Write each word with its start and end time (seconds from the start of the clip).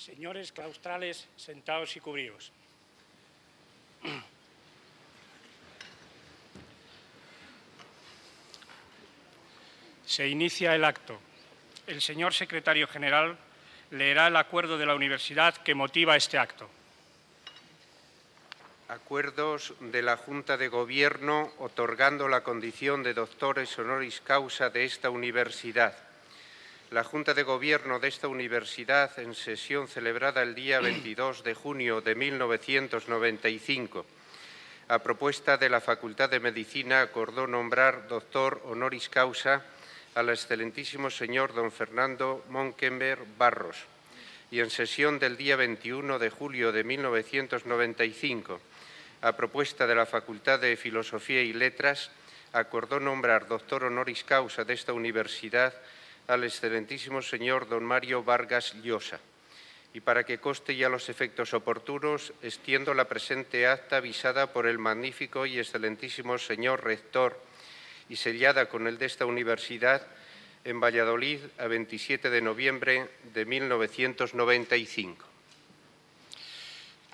Señores 0.00 0.50
claustrales, 0.50 1.28
sentados 1.36 1.94
y 1.94 2.00
cubríos. 2.00 2.50
Se 10.06 10.26
inicia 10.26 10.74
el 10.74 10.86
acto. 10.86 11.20
El 11.86 12.00
señor 12.00 12.32
secretario 12.32 12.88
general 12.88 13.36
leerá 13.90 14.28
el 14.28 14.36
acuerdo 14.36 14.78
de 14.78 14.86
la 14.86 14.94
universidad 14.94 15.54
que 15.58 15.74
motiva 15.74 16.16
este 16.16 16.38
acto. 16.38 16.70
Acuerdos 18.88 19.74
de 19.80 20.00
la 20.00 20.16
Junta 20.16 20.56
de 20.56 20.68
Gobierno 20.68 21.52
otorgando 21.58 22.26
la 22.26 22.42
condición 22.42 23.02
de 23.02 23.12
doctores 23.12 23.78
honoris 23.78 24.22
causa 24.22 24.70
de 24.70 24.86
esta 24.86 25.10
universidad. 25.10 26.09
La 26.90 27.04
Junta 27.04 27.34
de 27.34 27.44
Gobierno 27.44 28.00
de 28.00 28.08
esta 28.08 28.26
universidad, 28.26 29.16
en 29.20 29.36
sesión 29.36 29.86
celebrada 29.86 30.42
el 30.42 30.56
día 30.56 30.80
22 30.80 31.44
de 31.44 31.54
junio 31.54 32.00
de 32.00 32.16
1995, 32.16 34.04
a 34.88 34.98
propuesta 34.98 35.56
de 35.56 35.68
la 35.68 35.80
Facultad 35.80 36.28
de 36.28 36.40
Medicina, 36.40 37.00
acordó 37.00 37.46
nombrar 37.46 38.08
doctor 38.08 38.60
honoris 38.64 39.08
causa 39.08 39.64
al 40.16 40.30
excelentísimo 40.30 41.10
señor 41.10 41.54
don 41.54 41.70
Fernando 41.70 42.44
Monkenberg 42.48 43.22
Barros 43.38 43.76
y 44.50 44.58
en 44.58 44.70
sesión 44.70 45.20
del 45.20 45.36
día 45.36 45.54
21 45.54 46.18
de 46.18 46.30
julio 46.30 46.72
de 46.72 46.82
1995, 46.82 48.60
a 49.22 49.36
propuesta 49.36 49.86
de 49.86 49.94
la 49.94 50.06
Facultad 50.06 50.58
de 50.58 50.76
Filosofía 50.76 51.42
y 51.42 51.52
Letras, 51.52 52.10
acordó 52.52 52.98
nombrar 52.98 53.46
doctor 53.46 53.84
honoris 53.84 54.24
causa 54.24 54.64
de 54.64 54.74
esta 54.74 54.92
universidad 54.92 55.72
al 56.30 56.44
excelentísimo 56.44 57.22
señor 57.22 57.68
don 57.68 57.84
Mario 57.84 58.22
Vargas 58.22 58.74
Llosa. 58.82 59.18
Y 59.92 60.00
para 60.00 60.22
que 60.22 60.38
coste 60.38 60.76
ya 60.76 60.88
los 60.88 61.08
efectos 61.08 61.52
oportunos, 61.52 62.32
extiendo 62.42 62.94
la 62.94 63.08
presente 63.08 63.66
acta 63.66 63.96
avisada 63.96 64.52
por 64.52 64.68
el 64.68 64.78
magnífico 64.78 65.44
y 65.44 65.58
excelentísimo 65.58 66.38
señor 66.38 66.84
rector 66.84 67.36
y 68.08 68.14
sellada 68.14 68.68
con 68.68 68.86
el 68.86 68.98
de 68.98 69.06
esta 69.06 69.26
universidad 69.26 70.06
en 70.64 70.78
Valladolid 70.78 71.40
a 71.58 71.66
27 71.66 72.30
de 72.30 72.40
noviembre 72.40 73.08
de 73.34 73.44
1995. 73.44 75.26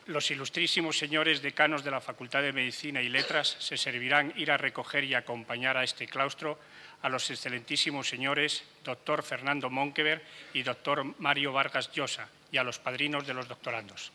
Los 0.07 0.31
ilustrísimos 0.31 0.99
señores 0.99 1.41
decanos 1.41 1.83
de 1.83 1.91
la 1.91 2.03
Facultad 2.03 2.43
de 2.43 2.53
Medicina 2.53 3.01
y 3.01 3.09
Letras 3.09 3.57
se 3.59 3.79
servirán 3.79 4.35
ir 4.37 4.51
a 4.53 4.59
recoger 4.59 5.05
y 5.05 5.15
acompañar 5.15 5.79
a 5.79 5.85
este 5.85 6.07
claustro 6.07 6.59
a 7.07 7.09
los 7.09 7.31
excelentísimos 7.31 8.09
señores 8.09 8.65
doctor 8.83 9.23
Fernando 9.23 9.71
Monkever 9.71 10.27
y 10.55 10.65
doctor 10.65 11.07
Mario 11.21 11.53
Vargas 11.53 11.93
Llosa 11.93 12.29
y 12.51 12.57
a 12.57 12.65
los 12.65 12.81
padrinos 12.81 13.25
de 13.25 13.33
los 13.33 13.47
doctorandos. 13.47 14.11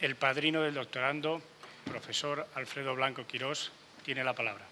El 0.00 0.14
padrino 0.14 0.62
del 0.62 0.74
doctorando, 0.74 1.42
profesor 1.84 2.46
Alfredo 2.54 2.94
Blanco 2.94 3.26
Quirós, 3.26 3.72
tiene 4.04 4.22
la 4.22 4.32
palabra. 4.32 4.64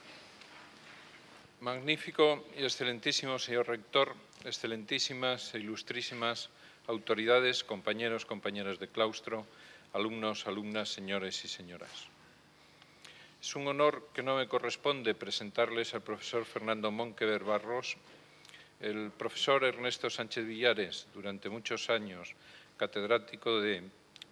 Magnífico 1.61 2.47
y 2.57 2.63
excelentísimo 2.63 3.37
señor 3.37 3.67
rector, 3.67 4.15
excelentísimas 4.45 5.53
e 5.55 5.59
ilustrísimas 5.59 6.49
autoridades, 6.87 7.65
compañeros, 7.65 8.23
compañeras 8.23 8.79
de 8.79 8.87
claustro, 8.87 9.43
alumnos, 9.95 10.47
alumnas, 10.47 10.95
señores 10.95 11.45
y 11.45 11.49
señoras. 11.49 12.07
Es 13.43 13.57
un 13.57 13.67
honor 13.67 14.07
que 14.15 14.23
no 14.23 14.37
me 14.37 14.47
corresponde 14.47 15.19
presentarles 15.19 15.95
al 15.95 16.03
profesor 16.03 16.45
Fernando 16.45 16.93
Monquever 16.93 17.43
Barros, 17.43 17.97
el 18.79 19.11
profesor 19.11 19.65
Ernesto 19.65 20.09
Sánchez 20.09 20.47
Villares, 20.47 21.09
durante 21.15 21.49
muchos 21.49 21.91
años 21.91 22.31
catedrático 22.77 23.61
de 23.61 23.83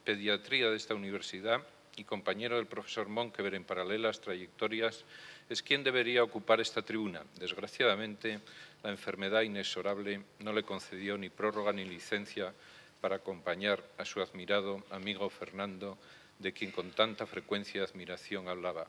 pediatría 0.05 0.71
de 0.71 0.77
esta 0.77 0.95
universidad 0.95 1.63
y 1.97 2.05
compañero 2.05 2.57
del 2.57 2.67
profesor 2.67 3.09
Monkever 3.09 3.55
en 3.55 3.65
paralelas 3.65 4.21
trayectorias, 4.21 5.05
es 5.49 5.63
quien 5.63 5.85
debería 5.85 6.23
ocupar 6.23 6.61
esta 6.61 6.83
tribuna. 6.83 7.23
Desgraciadamente, 7.39 8.41
la 8.83 8.91
enfermedad 8.91 9.43
inexorable 9.43 10.21
no 10.41 10.53
le 10.53 10.63
concedió 10.63 11.17
ni 11.17 11.29
prórroga 11.29 11.73
ni 11.73 11.85
licencia 11.85 12.53
para 13.01 13.17
acompañar 13.17 13.83
a 13.99 14.05
su 14.05 14.21
admirado 14.21 14.83
amigo 14.91 15.29
Fernando, 15.31 15.99
de 16.39 16.53
quien 16.53 16.73
con 16.73 16.91
tanta 16.91 17.27
frecuencia 17.27 17.81
y 17.81 17.85
admiración 17.85 18.49
hablaba. 18.49 18.87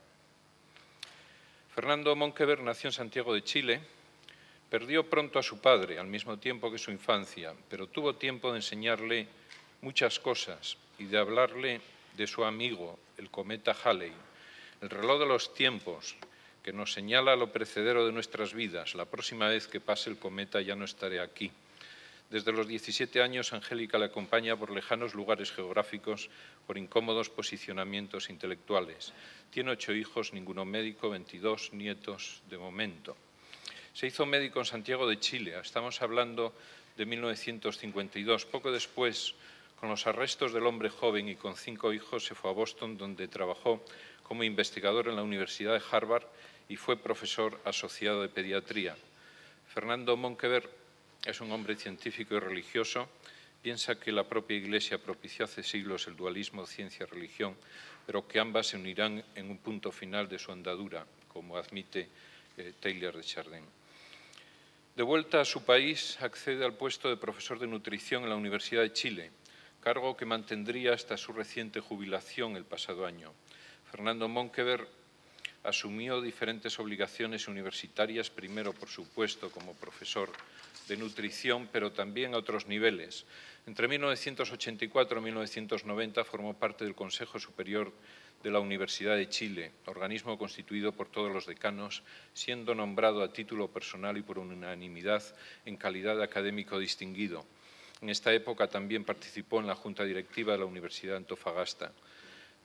Fernando 1.73 2.15
Monkever 2.15 2.61
nació 2.61 2.87
en 2.87 2.93
Santiago 2.93 3.33
de 3.33 3.43
Chile, 3.43 3.81
perdió 4.69 5.09
pronto 5.09 5.37
a 5.37 5.43
su 5.43 5.59
padre 5.59 5.99
al 5.99 6.07
mismo 6.07 6.37
tiempo 6.37 6.71
que 6.71 6.77
su 6.77 6.91
infancia, 6.91 7.53
pero 7.69 7.87
tuvo 7.87 8.15
tiempo 8.15 8.51
de 8.51 8.57
enseñarle 8.57 9.27
muchas 9.81 10.19
cosas 10.19 10.77
y 10.99 11.05
de 11.05 11.17
hablarle 11.17 11.81
de 12.15 12.27
su 12.27 12.45
amigo, 12.45 12.97
el 13.17 13.29
cometa 13.29 13.75
Halley, 13.83 14.13
el 14.81 14.89
reloj 14.89 15.19
de 15.19 15.25
los 15.25 15.53
tiempos 15.53 16.15
que 16.63 16.73
nos 16.73 16.93
señala 16.93 17.35
lo 17.35 17.51
precedero 17.51 18.05
de 18.05 18.11
nuestras 18.11 18.53
vidas. 18.53 18.95
La 18.95 19.05
próxima 19.05 19.47
vez 19.47 19.67
que 19.67 19.79
pase 19.79 20.09
el 20.09 20.17
cometa 20.17 20.61
ya 20.61 20.75
no 20.75 20.85
estaré 20.85 21.19
aquí. 21.19 21.51
Desde 22.31 22.51
los 22.51 22.67
17 22.67 23.21
años, 23.21 23.53
Angélica 23.53 23.99
le 23.99 24.05
acompaña 24.05 24.55
por 24.57 24.71
lejanos 24.71 25.13
lugares 25.13 25.51
geográficos, 25.51 26.29
por 26.65 26.77
incómodos 26.77 27.29
posicionamientos 27.29 28.31
intelectuales. 28.31 29.13
Tiene 29.51 29.71
ocho 29.71 29.93
hijos, 29.93 30.33
ninguno 30.33 30.65
médico, 30.65 31.11
22 31.11 31.73
nietos 31.73 32.41
de 32.49 32.57
momento. 32.57 33.15
Se 33.93 34.07
hizo 34.07 34.25
médico 34.25 34.59
en 34.59 34.65
Santiago 34.65 35.07
de 35.07 35.19
Chile, 35.19 35.53
estamos 35.61 36.01
hablando 36.01 36.51
de 36.97 37.05
1952. 37.05 38.45
Poco 38.45 38.71
después, 38.71 39.35
con 39.85 39.91
los 39.91 40.07
arrestos 40.07 40.51
del 40.51 40.65
hombre 40.65 40.89
joven 40.89 41.29
y 41.29 41.35
con 41.35 41.55
cinco 41.55 41.93
hijos 41.93 42.25
se 42.25 42.33
fue 42.33 42.49
a 42.49 42.55
Boston, 42.55 42.97
donde 42.97 43.27
trabajó 43.27 43.85
como 44.23 44.43
investigador 44.43 45.07
en 45.07 45.15
la 45.15 45.21
Universidad 45.21 45.73
de 45.73 45.85
Harvard 45.91 46.23
y 46.67 46.75
fue 46.75 46.97
profesor 46.97 47.61
asociado 47.65 48.23
de 48.23 48.27
pediatría. 48.27 48.97
Fernando 49.71 50.17
Monkever 50.17 50.67
es 51.23 51.39
un 51.39 51.51
hombre 51.51 51.75
científico 51.75 52.33
y 52.33 52.39
religioso. 52.39 53.07
Piensa 53.61 53.99
que 53.99 54.11
la 54.11 54.23
propia 54.23 54.57
Iglesia 54.57 54.97
propició 54.97 55.45
hace 55.45 55.61
siglos 55.61 56.07
el 56.07 56.15
dualismo 56.15 56.65
ciencia-religión, 56.65 57.55
pero 58.07 58.27
que 58.27 58.39
ambas 58.39 58.65
se 58.65 58.77
unirán 58.77 59.23
en 59.35 59.51
un 59.51 59.59
punto 59.59 59.91
final 59.91 60.27
de 60.27 60.39
su 60.39 60.51
andadura, 60.51 61.05
como 61.31 61.57
admite 61.57 62.09
eh, 62.57 62.73
Taylor 62.79 63.15
de 63.15 63.23
Chardin. 63.23 63.63
De 64.95 65.03
vuelta 65.03 65.41
a 65.41 65.45
su 65.45 65.63
país, 65.63 66.17
accede 66.21 66.65
al 66.65 66.73
puesto 66.73 67.07
de 67.07 67.17
profesor 67.17 67.59
de 67.59 67.67
nutrición 67.67 68.23
en 68.23 68.29
la 68.29 68.35
Universidad 68.35 68.81
de 68.81 68.91
Chile, 68.91 69.29
cargo 69.85 70.17
que 70.17 70.25
mantendría 70.25 70.93
hasta 70.93 71.15
su 71.15 71.31
reciente 71.31 71.79
jubilación 71.79 72.55
el 72.57 72.65
pasado 72.65 73.05
año. 73.05 73.31
Fernando 73.91 74.27
Monkever 74.27 74.87
asumió 75.63 76.21
diferentes 76.21 76.79
obligaciones 76.79 77.47
universitarias, 77.47 78.31
primero, 78.31 78.73
por 78.73 78.89
supuesto, 78.89 79.51
como 79.51 79.75
profesor 79.75 80.31
de 80.87 80.97
nutrición, 80.97 81.69
pero 81.71 81.91
también 81.91 82.33
a 82.33 82.37
otros 82.37 82.65
niveles. 82.65 83.25
Entre 83.67 83.87
1984 83.87 85.19
y 85.19 85.23
1990 85.23 86.23
formó 86.25 86.55
parte 86.55 86.83
del 86.83 86.95
Consejo 86.95 87.37
Superior 87.37 87.93
de 88.41 88.49
la 88.49 88.61
Universidad 88.61 89.15
de 89.15 89.29
Chile, 89.29 89.71
organismo 89.85 90.39
constituido 90.39 90.93
por 90.93 91.09
todos 91.09 91.31
los 91.31 91.45
decanos, 91.45 92.01
siendo 92.33 92.73
nombrado 92.73 93.21
a 93.21 93.31
título 93.31 93.67
personal 93.67 94.17
y 94.17 94.23
por 94.23 94.39
unanimidad 94.39 95.21
en 95.63 95.77
calidad 95.77 96.17
de 96.17 96.23
académico 96.23 96.79
distinguido. 96.79 97.45
En 98.01 98.09
esta 98.09 98.33
época 98.33 98.67
también 98.67 99.03
participó 99.03 99.59
en 99.59 99.67
la 99.67 99.75
Junta 99.75 100.03
Directiva 100.03 100.53
de 100.53 100.59
la 100.59 100.65
Universidad 100.65 101.13
de 101.13 101.17
Antofagasta. 101.17 101.91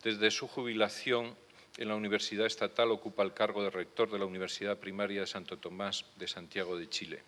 Desde 0.03 0.31
su 0.31 0.49
jubilación 0.49 1.35
en 1.77 1.89
la 1.89 1.95
Universidad 1.95 2.47
Estatal 2.47 2.91
ocupa 2.91 3.23
el 3.23 3.33
cargo 3.33 3.63
de 3.63 3.71
rector 3.71 4.11
de 4.11 4.19
la 4.19 4.25
Universidad 4.25 4.79
Primaria 4.79 5.21
de 5.21 5.27
Santo 5.27 5.57
Tomás 5.57 6.05
de 6.17 6.27
Santiago 6.27 6.77
de 6.77 6.89
Chile. 6.89 7.23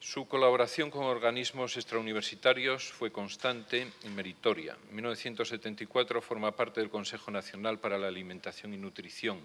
Su 0.00 0.26
colaboración 0.26 0.90
con 0.90 1.04
organismos 1.04 1.76
extrauniversitarios 1.76 2.84
fue 2.84 3.12
constante 3.12 3.86
y 4.02 4.08
meritoria. 4.08 4.76
En 4.88 4.96
1974 4.96 6.22
forma 6.22 6.52
parte 6.52 6.80
del 6.80 6.88
Consejo 6.88 7.30
Nacional 7.30 7.78
para 7.78 7.98
la 7.98 8.08
Alimentación 8.08 8.72
y 8.72 8.78
Nutrición, 8.78 9.38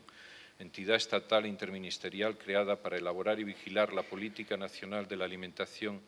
entidad 0.60 0.96
estatal 0.96 1.46
interministerial 1.46 2.38
creada 2.38 2.78
para 2.78 2.98
elaborar 2.98 3.40
y 3.40 3.44
vigilar 3.44 3.92
la 3.94 4.04
política 4.04 4.56
nacional 4.56 5.10
de 5.10 5.18
la 5.18 5.26
alimentación 5.26 6.00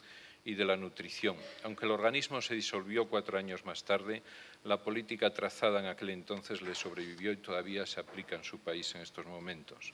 y 0.45 0.55
de 0.55 0.65
la 0.65 0.77
nutrición. 0.77 1.35
Aunque 1.63 1.85
el 1.85 1.91
organismo 1.91 2.41
se 2.41 2.55
disolvió 2.55 3.05
cuatro 3.05 3.37
años 3.37 3.65
más 3.65 3.83
tarde, 3.83 4.21
la 4.63 4.77
política 4.77 5.29
trazada 5.29 5.79
en 5.79 5.87
aquel 5.87 6.09
entonces 6.09 6.61
le 6.61 6.75
sobrevivió 6.75 7.31
y 7.31 7.37
todavía 7.37 7.85
se 7.85 7.99
aplica 7.99 8.35
en 8.35 8.43
su 8.43 8.59
país 8.59 8.93
en 8.95 9.01
estos 9.01 9.25
momentos. 9.25 9.93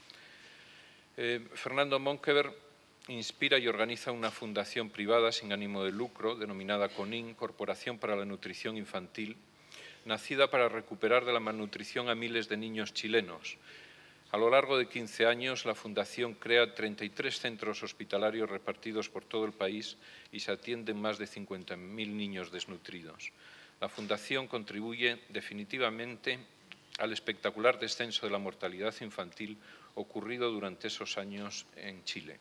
Eh, 1.18 1.46
Fernando 1.54 2.00
Monkever 2.00 2.52
inspira 3.08 3.58
y 3.58 3.68
organiza 3.68 4.12
una 4.12 4.32
fundación 4.32 4.90
privada 4.90 5.32
sin 5.32 5.52
ánimo 5.52 5.84
de 5.84 5.92
lucro 5.92 6.36
denominada 6.36 6.90
CONIN, 6.90 7.34
Corporación 7.34 8.00
para 8.00 8.16
la 8.16 8.26
Nutrición 8.26 8.78
Infantil, 8.78 9.36
nacida 10.06 10.50
para 10.50 10.70
recuperar 10.70 11.26
de 11.26 11.34
la 11.34 11.40
malnutrición 11.40 12.10
a 12.10 12.16
miles 12.16 12.48
de 12.50 12.58
niños 12.58 12.94
chilenos. 12.94 13.58
A 14.34 14.38
lo 14.38 14.50
largo 14.50 14.80
de 14.80 14.90
15 14.90 15.28
años, 15.28 15.64
la 15.64 15.76
Fundación 15.76 16.34
crea 16.34 16.74
33 16.74 17.40
centros 17.40 17.84
hospitalarios 17.84 18.50
repartidos 18.50 19.08
por 19.08 19.24
todo 19.24 19.46
el 19.46 19.52
país 19.52 19.96
y 20.32 20.40
se 20.40 20.52
atienden 20.52 21.00
más 21.00 21.20
de 21.20 21.28
50.000 21.28 21.78
niños 21.78 22.52
desnutridos. 22.52 23.32
La 23.80 23.90
Fundación 23.90 24.48
contribuye 24.48 25.20
definitivamente 25.30 26.40
al 26.98 27.14
espectacular 27.14 27.80
descenso 27.80 28.26
de 28.26 28.32
la 28.32 28.40
mortalidad 28.40 28.96
infantil 29.02 29.56
ocurrido 29.94 30.50
durante 30.50 30.88
esos 30.88 31.20
años 31.20 31.68
en 31.76 32.04
Chile. 32.04 32.40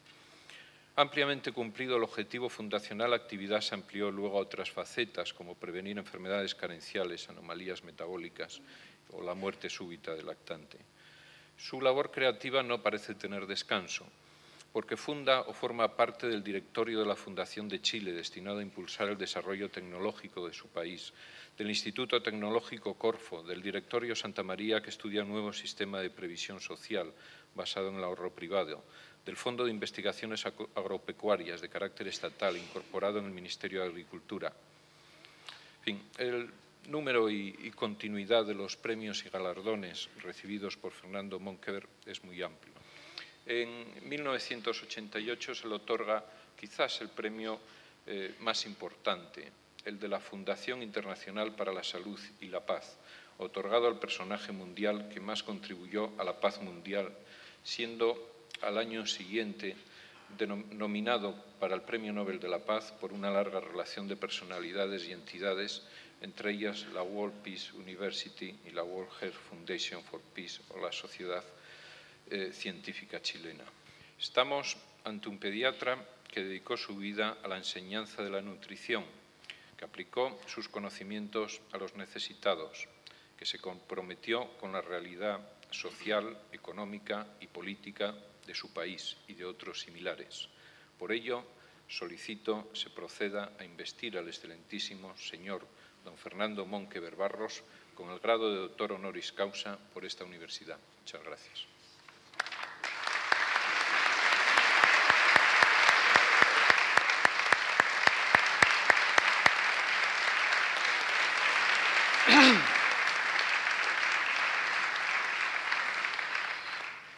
Ampliamente 0.97 1.53
cumplido 1.53 1.99
el 1.99 2.05
objetivo 2.05 2.49
fundacional, 2.49 3.11
la 3.11 3.17
actividad 3.17 3.61
se 3.61 3.75
amplió 3.75 4.11
luego 4.11 4.39
a 4.39 4.43
otras 4.43 4.71
facetas, 4.71 5.35
como 5.35 5.57
prevenir 5.57 5.99
enfermedades 5.99 6.55
carenciales, 6.55 7.29
anomalías 7.29 7.85
metabólicas 7.85 8.63
o 9.13 9.23
la 9.23 9.35
muerte 9.35 9.69
súbita 9.69 10.15
del 10.15 10.25
lactante. 10.25 10.79
Su 11.63 11.81
labor 11.81 12.11
creativa 12.11 12.61
no 12.65 12.83
parece 12.83 13.15
tener 13.15 13.47
descanso, 13.47 14.05
porque 14.73 14.97
funda 14.97 15.43
o 15.43 15.55
forma 15.55 15.95
parte 15.95 16.27
del 16.27 16.43
directorio 16.43 16.99
de 16.99 17.07
la 17.07 17.15
Fundación 17.15 17.69
de 17.69 17.81
Chile, 17.81 18.11
destinado 18.11 18.59
a 18.59 18.67
impulsar 18.67 19.09
el 19.09 19.17
desarrollo 19.17 19.71
tecnológico 19.71 20.49
de 20.49 20.55
su 20.55 20.67
país, 20.69 21.13
del 21.57 21.71
Instituto 21.71 22.21
Tecnológico 22.21 22.95
Corfo, 22.95 23.45
del 23.45 23.63
Directorio 23.63 24.17
Santa 24.17 24.43
María, 24.43 24.83
que 24.83 24.91
estudia 24.91 25.23
un 25.23 25.29
nuevo 25.29 25.53
sistema 25.53 26.01
de 26.01 26.11
previsión 26.11 26.61
social 26.61 27.13
basado 27.55 27.91
en 27.91 27.95
el 27.95 28.05
ahorro 28.05 28.33
privado, 28.33 28.83
del 29.25 29.37
Fondo 29.37 29.65
de 29.65 29.71
Investigaciones 29.71 30.45
Agropecuarias 30.45 31.61
de 31.61 31.69
carácter 31.69 32.09
estatal 32.09 32.57
incorporado 32.57 33.21
en 33.21 33.27
el 33.27 33.31
Ministerio 33.31 33.83
de 33.83 33.87
Agricultura. 33.87 34.53
En 35.79 35.85
fin, 35.85 36.03
el 36.19 36.51
número 36.87 37.31
y, 37.31 37.71
continuidad 37.75 38.45
de 38.45 38.55
los 38.55 38.77
premios 38.77 39.25
y 39.25 39.29
galardones 39.29 40.09
recibidos 40.23 40.77
por 40.77 40.93
Fernando 40.93 41.39
Monkever 41.39 41.87
es 42.07 42.23
muy 42.25 42.43
amplio. 42.43 42.73
En 43.47 43.87
1988 44.09 45.55
se 45.55 45.69
le 45.69 45.75
otorga 45.75 46.25
quizás 46.59 47.01
el 47.01 47.09
premio 47.09 47.59
eh, 48.07 48.35
más 48.41 48.67
importante, 48.67 49.51
el 49.85 49.99
de 49.99 50.09
la 50.09 50.21
Fundación 50.21 50.83
Internacional 50.83 51.55
para 51.55 51.73
la 51.73 51.83
Salud 51.83 52.21
y 52.41 52.47
la 52.47 52.61
Paz, 52.61 52.97
otorgado 53.39 53.89
al 53.89 53.99
personaje 53.99 54.53
mundial 54.53 55.09
que 55.13 55.21
más 55.21 55.43
contribuyó 55.43 56.11
a 56.19 56.25
la 56.25 56.41
paz 56.41 56.61
mundial, 56.61 57.13
siendo 57.65 58.17
al 58.61 58.79
año 58.79 59.07
siguiente 59.07 59.77
nominado 60.71 61.35
para 61.61 61.75
el 61.75 61.83
Premio 61.83 62.13
Nobel 62.13 62.41
de 62.41 62.49
la 62.49 62.59
Paz 62.59 62.93
por 63.01 63.13
una 63.13 63.31
larga 63.31 63.61
relación 63.61 64.09
de 64.09 64.17
personalidades 64.17 65.05
y 65.05 65.13
entidades, 65.13 65.83
entre 66.23 66.53
ellas 66.53 66.87
la 66.95 67.03
World 67.03 67.43
Peace 67.43 67.73
University 67.75 68.55
y 68.65 68.71
la 68.71 68.85
World 68.85 69.11
Health 69.21 69.37
Foundation 69.51 70.03
for 70.05 70.21
Peace 70.35 70.61
o 70.71 70.81
la 70.81 70.93
Sociedad 70.93 71.43
eh, 72.31 72.53
Científica 72.53 73.21
Chilena. 73.21 73.65
Estamos 74.19 74.77
ante 75.05 75.29
un 75.29 75.39
pediatra 75.39 75.99
que 76.31 76.45
dedicó 76.45 76.77
su 76.77 76.97
vida 76.97 77.37
a 77.43 77.49
la 77.49 77.59
enseñanza 77.59 78.23
de 78.23 78.31
la 78.31 78.41
nutrición, 78.41 79.05
que 79.77 79.85
aplicó 79.85 80.39
sus 80.47 80.69
conocimientos 80.69 81.61
a 81.73 81.79
los 81.79 81.97
necesitados, 81.97 82.87
que 83.37 83.45
se 83.45 83.59
comprometió 83.59 84.49
con 84.59 84.73
la 84.73 84.81
realidad 84.81 85.41
social, 85.73 86.39
económica 86.53 87.27
y 87.41 87.49
política 87.49 88.15
de 88.47 88.55
su 88.55 88.73
país 88.73 89.17
y 89.27 89.35
de 89.35 89.45
otros 89.45 89.81
similares. 89.81 90.49
Por 90.99 91.11
ello, 91.11 91.45
solicito 91.89 92.71
se 92.75 92.91
proceda 92.91 93.53
a 93.59 93.65
investir 93.65 94.17
al 94.17 94.29
excelentísimo 94.29 95.17
señor 95.19 95.67
don 96.05 96.17
Fernando 96.17 96.67
Monquever 96.67 97.17
Barros 97.17 97.63
con 97.95 98.11
el 98.11 98.19
grado 98.19 98.51
de 98.51 98.61
doctor 98.61 98.93
honoris 98.93 99.33
causa 99.33 99.79
por 99.93 100.05
esta 100.05 100.25
universidad. 100.25 100.79
Muchas 101.01 101.23
gracias. 101.23 101.67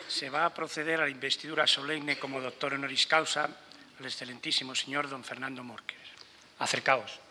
se 0.08 0.30
va 0.30 0.46
a 0.46 0.54
proceder 0.54 1.00
a 1.00 1.04
la 1.04 1.10
investidura 1.10 1.66
solemne 1.66 2.18
como 2.18 2.40
doctor 2.40 2.72
honoris 2.72 3.06
causa 3.06 3.44
al 3.44 4.06
excelentísimo 4.06 4.74
señor 4.74 5.10
don 5.10 5.24
Fernando 5.24 5.66
Mórquez. 5.66 5.98
Acercaos. 6.62 7.23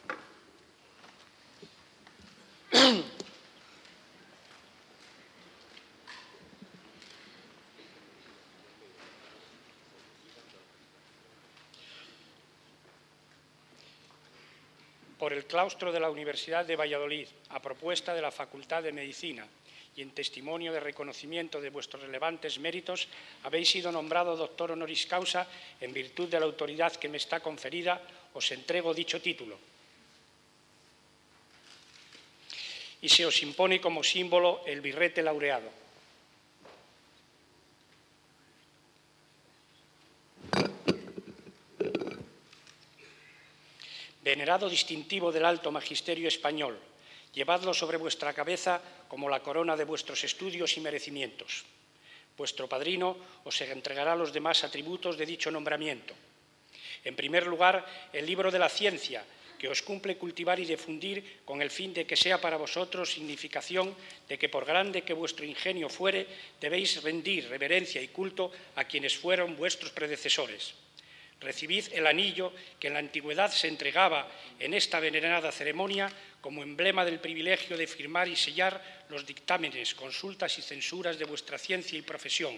Claustro 15.54 15.92
de 15.92 16.00
la 16.00 16.10
Universidad 16.10 16.66
de 16.66 16.76
Valladolid, 16.76 17.28
a 17.50 17.62
propuesta 17.62 18.16
de 18.16 18.26
la 18.26 18.32
Facultad 18.32 18.82
de 18.82 18.92
Medicina, 18.92 19.46
y 19.96 20.02
en 20.02 20.10
testimonio 20.10 20.74
de 20.74 20.80
reconocimiento 20.80 21.62
de 21.62 21.70
vuestros 21.70 22.02
relevantes 22.02 22.58
méritos, 22.58 23.08
habéis 23.44 23.70
sido 23.70 23.92
nombrado 23.92 24.34
doctor 24.36 24.72
honoris 24.72 25.06
causa 25.06 25.46
en 25.78 25.94
virtud 25.94 26.26
de 26.26 26.40
la 26.40 26.50
autoridad 26.50 26.98
que 26.98 27.06
me 27.06 27.22
está 27.22 27.40
conferida, 27.40 28.02
os 28.34 28.50
entrego 28.50 28.98
dicho 28.98 29.22
título. 29.22 29.60
Y 33.06 33.10
se 33.10 33.22
os 33.22 33.38
impone 33.46 33.78
como 33.78 34.02
símbolo 34.02 34.66
el 34.66 34.82
birrete 34.82 35.22
laureado. 35.22 35.83
Venerado 44.24 44.70
distintivo 44.70 45.32
del 45.32 45.46
alto 45.46 45.72
magisterio 45.72 46.28
español, 46.28 46.80
Llevadlo 47.34 47.74
sobre 47.74 47.98
vuestra 47.98 48.32
cabeza 48.32 48.80
como 49.10 49.28
la 49.28 49.42
corona 49.42 49.76
de 49.76 49.90
vuestros 49.90 50.24
estudios 50.24 50.78
y 50.78 50.82
merecimientos. 50.82 51.66
Vuestro 52.38 52.70
padrino 52.70 53.18
os 53.44 53.58
entregará 53.62 54.16
los 54.16 54.32
demás 54.32 54.64
atributos 54.64 55.18
de 55.18 55.26
dicho 55.26 55.50
nombramiento. 55.50 56.14
En 57.04 57.18
primer 57.18 57.48
lugar, 57.48 57.86
el 58.14 58.26
libro 58.26 58.52
de 58.52 58.60
la 58.60 58.70
ciencia, 58.70 59.26
que 59.58 59.68
os 59.68 59.82
cumple 59.82 60.18
cultivar 60.18 60.60
y 60.60 60.66
difundir 60.66 61.42
con 61.44 61.62
el 61.62 61.74
fin 61.74 61.94
de 61.94 62.06
que 62.06 62.16
sea 62.16 62.40
para 62.40 62.58
vosotros 62.58 63.10
significación 63.10 63.96
de 64.30 64.38
que 64.38 64.50
por 64.50 64.66
grande 64.66 65.02
que 65.02 65.18
vuestro 65.18 65.44
ingenio 65.44 65.90
fuere, 65.90 66.28
debéis 66.62 67.02
rendir 67.02 67.50
reverencia 67.50 68.02
y 68.02 68.14
culto 68.14 68.52
a 68.76 68.86
quienes 68.86 69.18
fueron 69.18 69.58
vuestros 69.58 69.90
predecesores 69.90 70.76
recibid 71.44 71.86
el 71.94 72.08
anillo 72.08 72.54
que 72.80 72.88
en 72.88 72.94
la 72.94 73.00
antigüedad 73.00 73.52
se 73.52 73.68
entregaba 73.68 74.28
en 74.60 74.74
esta 74.74 75.00
venerada 75.00 75.52
ceremonia 75.52 76.12
como 76.42 76.64
emblema 76.64 77.06
del 77.06 77.20
privilegio 77.20 77.78
de 77.78 77.88
firmar 77.88 78.28
y 78.28 78.36
sellar 78.36 78.82
los 79.10 79.26
dictámenes, 79.26 79.96
consultas 79.96 80.58
y 80.58 80.62
censuras 80.62 81.20
de 81.20 81.26
vuestra 81.26 81.58
ciencia 81.58 81.98
y 81.98 82.02
profesión. 82.02 82.58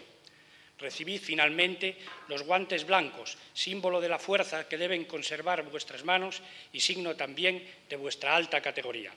Recibid 0.77 1.21
finalmente 1.21 1.97
los 2.27 2.43
guantes 2.43 2.85
blancos, 2.85 3.37
símbolo 3.53 4.01
de 4.01 4.09
la 4.09 4.19
fuerza 4.19 4.67
que 4.67 4.77
deben 4.77 5.05
conservar 5.05 5.63
vuestras 5.63 6.03
manos 6.03 6.41
y 6.73 6.79
signo 6.79 7.15
también 7.15 7.63
de 7.89 7.95
vuestra 7.95 8.35
alta 8.35 8.61
categoría. 8.61 9.13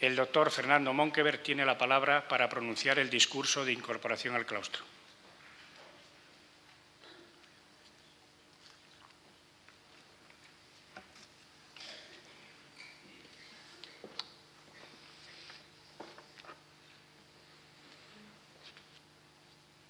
El 0.00 0.16
doctor 0.16 0.50
Fernando 0.50 0.94
Monkever 0.94 1.42
tiene 1.42 1.62
la 1.66 1.76
palabra 1.76 2.26
para 2.26 2.48
pronunciar 2.48 2.98
el 2.98 3.10
discurso 3.10 3.66
de 3.66 3.74
incorporación 3.74 4.34
al 4.34 4.46
claustro. 4.46 4.82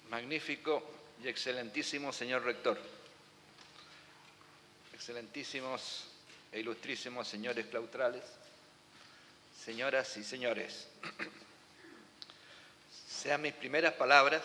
Magnífico 0.09 0.83
y 1.23 1.29
excelentísimo 1.29 2.11
señor 2.11 2.43
rector, 2.43 2.77
excelentísimos 4.93 6.03
e 6.51 6.59
ilustrísimos 6.59 7.29
señores 7.29 7.67
claustrales, 7.67 8.40
señoras 9.63 10.17
y 10.17 10.23
señores, 10.23 10.87
sean 13.07 13.43
mis 13.43 13.53
primeras 13.53 13.93
palabras 13.93 14.41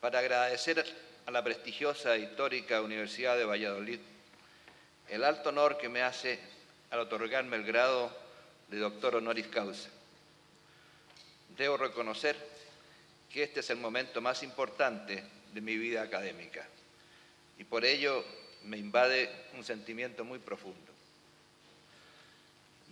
para 0.00 0.18
agradecer 0.18 0.84
a 1.26 1.30
la 1.30 1.44
prestigiosa 1.44 2.16
e 2.16 2.20
histórica 2.20 2.82
Universidad 2.82 3.36
de 3.36 3.44
Valladolid 3.44 4.00
el 5.08 5.22
alto 5.22 5.50
honor 5.50 5.78
que 5.78 5.88
me 5.88 6.02
hace 6.02 6.40
al 6.90 7.00
otorgarme 7.00 7.56
el 7.56 7.64
grado 7.64 8.10
de 8.68 8.78
doctor 8.78 9.16
honoris 9.16 9.46
causa. 9.46 9.88
Debo 11.56 11.76
reconocer 11.76 12.36
que 13.32 13.44
este 13.44 13.60
es 13.60 13.70
el 13.70 13.78
momento 13.78 14.20
más 14.20 14.42
importante 14.42 15.22
de 15.52 15.60
mi 15.60 15.76
vida 15.76 16.02
académica 16.02 16.66
y 17.58 17.64
por 17.64 17.84
ello 17.84 18.24
me 18.64 18.76
invade 18.76 19.30
un 19.54 19.64
sentimiento 19.64 20.24
muy 20.24 20.40
profundo. 20.40 20.89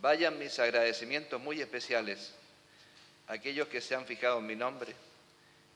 Vayan 0.00 0.38
mis 0.38 0.56
agradecimientos 0.60 1.40
muy 1.40 1.60
especiales 1.60 2.32
a 3.26 3.32
aquellos 3.32 3.66
que 3.66 3.80
se 3.80 3.96
han 3.96 4.06
fijado 4.06 4.38
en 4.38 4.46
mi 4.46 4.54
nombre 4.54 4.94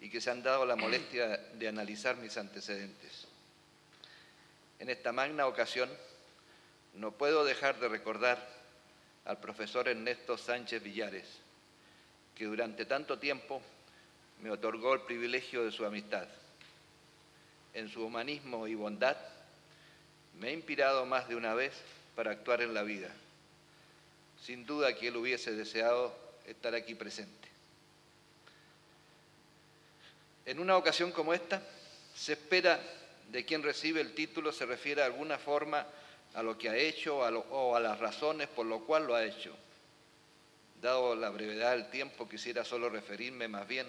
y 0.00 0.08
que 0.08 0.20
se 0.20 0.30
han 0.30 0.44
dado 0.44 0.64
la 0.64 0.76
molestia 0.76 1.36
de 1.54 1.66
analizar 1.66 2.16
mis 2.16 2.36
antecedentes. 2.36 3.26
En 4.78 4.90
esta 4.90 5.10
magna 5.10 5.48
ocasión 5.48 5.90
no 6.94 7.10
puedo 7.10 7.44
dejar 7.44 7.80
de 7.80 7.88
recordar 7.88 8.38
al 9.24 9.40
profesor 9.40 9.88
Ernesto 9.88 10.38
Sánchez 10.38 10.82
Villares, 10.84 11.26
que 12.36 12.44
durante 12.44 12.84
tanto 12.84 13.18
tiempo 13.18 13.60
me 14.40 14.50
otorgó 14.50 14.94
el 14.94 15.00
privilegio 15.00 15.64
de 15.64 15.72
su 15.72 15.84
amistad. 15.84 16.28
En 17.74 17.88
su 17.88 18.04
humanismo 18.04 18.68
y 18.68 18.76
bondad 18.76 19.16
me 20.38 20.48
ha 20.48 20.52
inspirado 20.52 21.06
más 21.06 21.28
de 21.28 21.34
una 21.34 21.54
vez 21.54 21.72
para 22.14 22.30
actuar 22.30 22.62
en 22.62 22.72
la 22.72 22.82
vida 22.84 23.12
sin 24.44 24.66
duda 24.66 24.94
que 24.94 25.08
él 25.08 25.16
hubiese 25.16 25.52
deseado 25.52 26.14
estar 26.46 26.75
aquí 26.75 26.94
presente. 26.94 27.49
En 30.44 30.58
una 30.58 30.76
ocasión 30.76 31.12
como 31.12 31.32
esta, 31.32 31.62
se 32.16 32.32
espera 32.32 32.80
de 33.30 33.44
quien 33.44 33.62
recibe 33.62 34.00
el 34.00 34.14
título 34.14 34.52
se 34.52 34.66
refiere 34.66 35.00
de 35.00 35.06
alguna 35.06 35.38
forma 35.38 35.87
a 36.34 36.42
lo 36.42 36.58
que 36.58 36.68
ha 36.68 36.76
hecho 36.76 37.18
o 37.18 37.76
a 37.76 37.80
las 37.80 37.99
razones 37.99 38.49
por 38.49 38.66
lo 38.66 38.80
cual 38.80 39.06
lo 39.06 39.14
ha 39.14 39.25
hecho. 39.25 39.54
Dado 40.80 41.14
la 41.14 41.30
brevedad 41.30 41.70
del 41.70 41.90
tiempo, 41.90 42.28
quisiera 42.28 42.64
solo 42.64 42.88
referirme 42.88 43.46
más 43.46 43.68
bien 43.68 43.87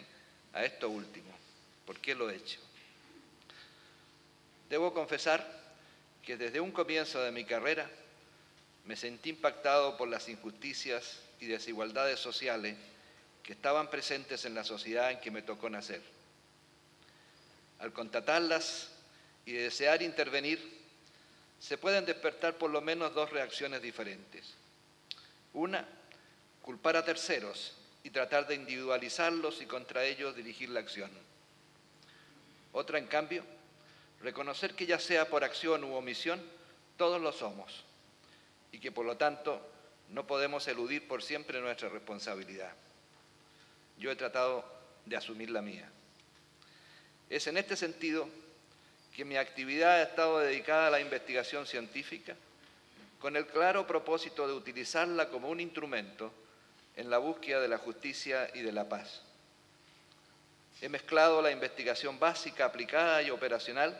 a 0.53 0.63
esto 0.63 0.89
último. 0.89 1.33
¿Por 1.85 1.99
qué 1.99 2.13
lo 2.13 2.29
he 2.29 2.35
hecho? 2.35 2.59
Debo 4.69 4.93
confesar 4.93 5.45
que 6.23 6.37
desde 6.37 6.59
un 6.59 6.71
comienzo 6.71 7.19
de 7.21 7.31
mi 7.31 7.43
carrera 7.43 7.89
me 8.85 8.95
sentí 8.95 9.29
impactado 9.29 9.95
por 9.97 10.09
las 10.09 10.27
injusticias 10.27 11.19
y 11.39 11.47
desigualdades 11.47 12.19
sociales 12.19 12.75
que 13.41 13.53
estaban 13.53 13.89
presentes 13.89 14.45
en 14.45 14.55
la 14.55 14.63
sociedad 14.63 15.11
en 15.11 15.19
que 15.19 15.31
me 15.31 15.41
tocó 15.41 15.69
nacer. 15.69 16.01
Al 17.79 17.91
constatarlas 17.93 18.89
y 19.45 19.53
desear 19.53 20.01
intervenir, 20.01 20.81
se 21.59 21.77
pueden 21.77 22.05
despertar 22.05 22.57
por 22.57 22.71
lo 22.71 22.81
menos 22.81 23.13
dos 23.13 23.29
reacciones 23.29 23.81
diferentes. 23.81 24.53
Una, 25.53 25.87
culpar 26.61 26.97
a 26.97 27.05
terceros 27.05 27.73
y 28.03 28.09
tratar 28.09 28.47
de 28.47 28.55
individualizarlos 28.55 29.61
y 29.61 29.65
contra 29.65 30.03
ellos 30.03 30.35
dirigir 30.35 30.69
la 30.69 30.81
acción. 30.81 31.11
Otra, 32.73 32.97
en 32.97 33.07
cambio, 33.07 33.43
reconocer 34.21 34.73
que 34.75 34.85
ya 34.85 34.99
sea 34.99 35.29
por 35.29 35.43
acción 35.43 35.83
u 35.83 35.95
omisión, 35.95 36.41
todos 36.97 37.21
lo 37.21 37.31
somos 37.31 37.83
y 38.73 38.79
que 38.79 38.91
por 38.91 39.05
lo 39.05 39.15
tanto 39.15 39.61
no 40.09 40.27
podemos 40.27 40.67
eludir 40.67 41.07
por 41.07 41.23
siempre 41.23 41.61
nuestra 41.61 41.87
responsabilidad. 41.87 42.73
Yo 43.97 44.11
he 44.11 44.15
tratado 44.15 44.65
de 45.05 45.15
asumir 45.15 45.49
la 45.51 45.61
mía. 45.61 45.89
Es 47.29 47.47
en 47.47 47.57
este 47.57 47.77
sentido 47.77 48.27
que 49.15 49.23
mi 49.23 49.37
actividad 49.37 49.93
ha 49.93 50.03
estado 50.03 50.39
dedicada 50.39 50.87
a 50.87 50.91
la 50.91 50.99
investigación 50.99 51.65
científica 51.67 52.35
con 53.19 53.35
el 53.37 53.45
claro 53.45 53.87
propósito 53.87 54.47
de 54.47 54.53
utilizarla 54.53 55.29
como 55.29 55.49
un 55.49 55.59
instrumento 55.59 56.33
en 56.95 57.09
la 57.09 57.19
búsqueda 57.19 57.61
de 57.61 57.67
la 57.67 57.77
justicia 57.77 58.49
y 58.53 58.61
de 58.61 58.71
la 58.71 58.89
paz. 58.89 59.21
he 60.81 60.89
mezclado 60.89 61.41
la 61.41 61.51
investigación 61.51 62.19
básica, 62.19 62.65
aplicada 62.65 63.21
y 63.21 63.29
operacional, 63.29 63.97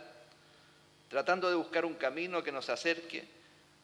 tratando 1.10 1.48
de 1.48 1.56
buscar 1.56 1.86
un 1.86 1.94
camino 1.94 2.44
que 2.44 2.52
nos 2.52 2.70
acerque 2.70 3.26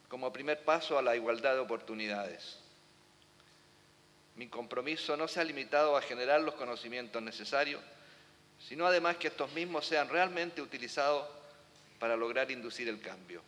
como 0.10 0.34
primer 0.34 0.64
paso 0.64 0.98
a 0.98 1.02
la 1.02 1.16
igualdad 1.16 1.54
de 1.54 1.60
oportunidades. 1.60 2.58
Mi 4.36 4.48
compromiso 4.48 5.16
no 5.16 5.28
se 5.28 5.40
ha 5.40 5.44
limitado 5.44 5.96
a 5.96 6.02
generar 6.02 6.42
los 6.42 6.56
conocimientos 6.56 7.22
necesarios, 7.22 7.82
sino 8.68 8.86
además 8.86 9.18
que 9.18 9.28
estos 9.28 9.52
mismos 9.54 9.86
sean 9.86 10.10
realmente 10.10 10.62
utilizados 10.62 11.28
para 12.00 12.18
lograr 12.18 12.50
inducir 12.50 12.90
el 12.90 13.00
cambio. 13.00 13.42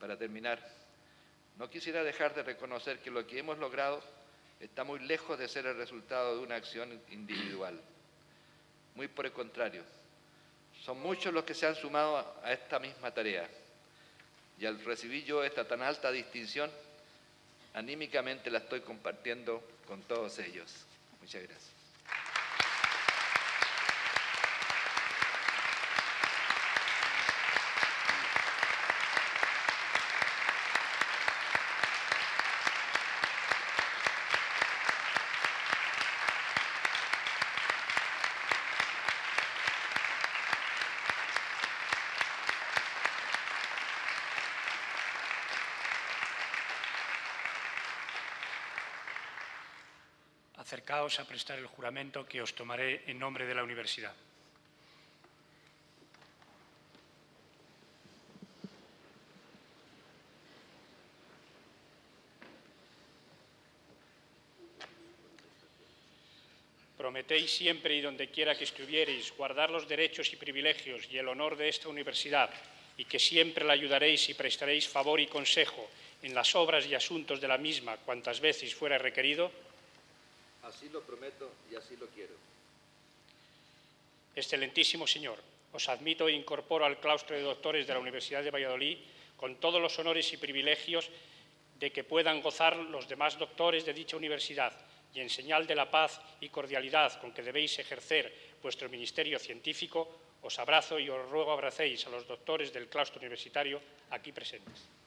Para 0.00 0.16
terminar, 0.16 0.58
no 1.58 1.70
quisiera 1.70 2.02
dejar 2.02 2.34
de 2.34 2.42
reconocer 2.42 3.00
que 3.00 3.10
lo 3.10 3.26
que 3.26 3.38
hemos 3.38 3.58
logrado 3.58 4.02
está 4.60 4.84
muy 4.84 4.98
lejos 5.00 5.38
de 5.38 5.48
ser 5.48 5.66
el 5.66 5.76
resultado 5.76 6.36
de 6.36 6.42
una 6.42 6.56
acción 6.56 7.00
individual. 7.10 7.80
Muy 8.96 9.06
por 9.06 9.26
el 9.26 9.32
contrario, 9.32 9.82
son 10.84 11.00
muchos 11.00 11.32
los 11.32 11.44
que 11.44 11.54
se 11.54 11.66
han 11.66 11.76
sumado 11.76 12.40
a 12.42 12.52
esta 12.52 12.78
misma 12.78 13.12
tarea. 13.12 13.48
Y 14.60 14.66
al 14.66 14.82
recibir 14.84 15.24
yo 15.24 15.44
esta 15.44 15.66
tan 15.66 15.82
alta 15.82 16.10
distinción, 16.10 16.70
anímicamente 17.74 18.50
la 18.50 18.58
estoy 18.58 18.80
compartiendo 18.80 19.62
con 19.86 20.02
todos 20.02 20.38
ellos. 20.38 20.70
Muchas 21.20 21.42
gracias. 21.42 21.77
Acercaos 50.88 51.20
a 51.20 51.28
prestar 51.28 51.58
el 51.58 51.66
juramento 51.66 52.24
que 52.24 52.40
os 52.40 52.54
tomaré 52.56 53.04
en 53.12 53.18
nombre 53.18 53.44
de 53.44 53.54
la 53.54 53.62
Universidad. 53.62 54.14
Prometéis 66.96 67.52
siempre 67.52 67.94
y 67.94 68.00
donde 68.00 68.30
quiera 68.30 68.56
que 68.56 68.64
estuviereis 68.64 69.30
guardar 69.36 69.68
los 69.68 69.86
derechos 69.86 70.32
y 70.32 70.36
privilegios 70.36 71.04
y 71.12 71.18
el 71.18 71.28
honor 71.28 71.58
de 71.58 71.68
esta 71.68 71.90
universidad 71.90 72.48
y 72.96 73.04
que 73.04 73.18
siempre 73.18 73.66
la 73.66 73.74
ayudaréis 73.74 74.30
y 74.30 74.34
prestaréis 74.34 74.88
favor 74.88 75.20
y 75.20 75.26
consejo 75.26 75.84
en 76.22 76.34
las 76.34 76.56
obras 76.56 76.86
y 76.86 76.94
asuntos 76.94 77.42
de 77.42 77.48
la 77.48 77.58
misma 77.58 77.98
cuantas 77.98 78.40
veces 78.40 78.74
fuera 78.74 78.96
requerido, 78.96 79.52
Así 80.68 80.88
lo 80.90 81.00
prometo 81.00 81.50
y 81.72 81.76
así 81.76 81.96
lo 81.96 82.06
quiero. 82.08 82.34
Excelentísimo 84.36 85.06
Señor, 85.06 85.40
os 85.72 85.88
admito 85.88 86.28
e 86.28 86.36
incorporo 86.36 86.84
al 86.84 87.00
claustro 87.00 87.32
de 87.32 87.42
doctores 87.42 87.88
de 87.88 87.94
la 87.96 88.04
Universidad 88.04 88.44
de 88.44 88.52
Valladolid 88.52 89.00
con 89.40 89.56
todos 89.56 89.80
los 89.80 89.98
honores 89.98 90.30
y 90.32 90.36
privilegios 90.36 91.08
de 91.80 91.90
que 91.90 92.04
puedan 92.04 92.42
gozar 92.42 92.76
los 92.76 93.08
demás 93.08 93.38
doctores 93.38 93.86
de 93.86 93.96
dicha 93.96 94.20
universidad 94.20 94.76
y 95.14 95.20
en 95.20 95.30
señal 95.30 95.66
de 95.66 95.74
la 95.74 95.90
paz 95.90 96.20
y 96.40 96.50
cordialidad 96.50 97.18
con 97.20 97.32
que 97.32 97.42
debéis 97.42 97.78
ejercer 97.78 98.28
vuestro 98.62 98.88
ministerio 98.90 99.38
científico, 99.38 100.04
os 100.42 100.58
abrazo 100.58 100.98
y 100.98 101.08
os 101.08 101.30
ruego 101.30 101.52
abracéis 101.52 102.04
a 102.06 102.10
los 102.10 102.28
doctores 102.28 102.72
del 102.72 102.92
claustro 102.92 103.20
universitario 103.20 103.80
aquí 104.10 104.32
presentes. 104.32 104.97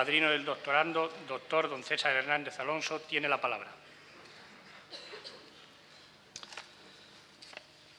Padrino 0.00 0.30
del 0.30 0.46
doctorando, 0.46 1.12
doctor 1.28 1.68
don 1.68 1.84
César 1.84 2.16
Hernández 2.16 2.58
Alonso, 2.58 3.00
tiene 3.00 3.28
la 3.28 3.38
palabra. 3.38 3.68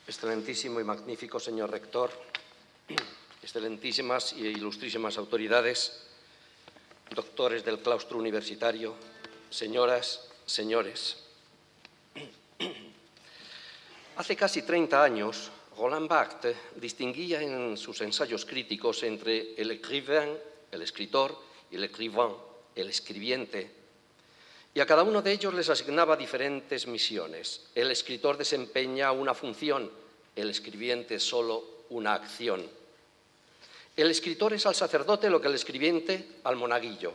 Excelentísimo 0.08 0.80
y 0.80 0.84
magnífico 0.84 1.40
señor 1.40 1.70
rector, 1.70 2.10
excelentísimas 3.44 4.34
e 4.34 4.50
ilustrísimas 4.50 5.22
autoridades, 5.22 6.10
doctores 7.14 7.64
del 7.64 7.78
claustro 7.78 8.18
universitario, 8.18 8.96
señoras, 9.52 10.26
señores. 10.48 11.22
Hace 14.18 14.36
casi 14.36 14.64
30 14.64 15.04
años, 15.04 15.52
Roland 15.78 16.10
Barthes 16.10 16.58
distinguía 16.78 17.44
en 17.44 17.78
sus 17.78 18.02
ensayos 18.02 18.44
críticos 18.44 19.04
entre 19.04 19.54
el 19.54 19.70
écrivain, 19.70 20.36
el 20.72 20.82
escritor, 20.82 21.51
el 21.72 21.84
écrivain, 21.84 22.34
el 22.76 22.90
escribiente, 22.90 23.72
y 24.74 24.80
a 24.80 24.86
cada 24.86 25.04
uno 25.04 25.22
de 25.22 25.32
ellos 25.32 25.54
les 25.54 25.70
asignaba 25.70 26.16
diferentes 26.16 26.88
misiones. 26.88 27.68
El 27.76 27.92
escritor 27.92 28.38
desempeña 28.38 29.12
una 29.12 29.34
función, 29.34 29.92
el 30.36 30.50
escribiente 30.50 31.20
solo 31.20 31.64
una 31.90 32.14
acción. 32.14 32.66
El 33.98 34.10
escritor 34.10 34.54
es 34.54 34.66
al 34.66 34.76
sacerdote 34.76 35.30
lo 35.30 35.42
que 35.42 35.50
el 35.50 35.56
escribiente 35.56 36.26
al 36.46 36.56
monaguillo. 36.56 37.14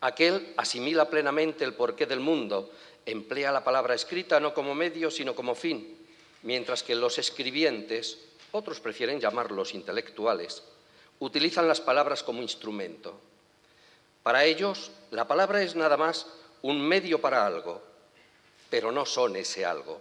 Aquel 0.00 0.54
asimila 0.56 1.10
plenamente 1.10 1.64
el 1.64 1.74
porqué 1.74 2.06
del 2.06 2.20
mundo, 2.20 2.70
emplea 3.04 3.52
la 3.52 3.62
palabra 3.62 3.94
escrita 3.94 4.40
no 4.40 4.54
como 4.54 4.74
medio, 4.74 5.10
sino 5.10 5.34
como 5.34 5.54
fin, 5.54 5.96
mientras 6.42 6.82
que 6.82 6.94
los 6.94 7.18
escribientes, 7.18 8.18
otros 8.52 8.80
prefieren 8.80 9.20
llamarlos 9.20 9.74
intelectuales, 9.74 10.62
utilizan 11.24 11.66
las 11.66 11.80
palabras 11.80 12.22
como 12.22 12.42
instrumento. 12.42 13.18
Para 14.22 14.44
ellos, 14.44 14.90
la 15.10 15.26
palabra 15.26 15.62
es 15.62 15.74
nada 15.74 15.96
más 15.96 16.26
un 16.62 16.80
medio 16.80 17.20
para 17.20 17.46
algo, 17.46 17.82
pero 18.70 18.92
no 18.92 19.06
son 19.06 19.36
ese 19.36 19.64
algo. 19.64 20.00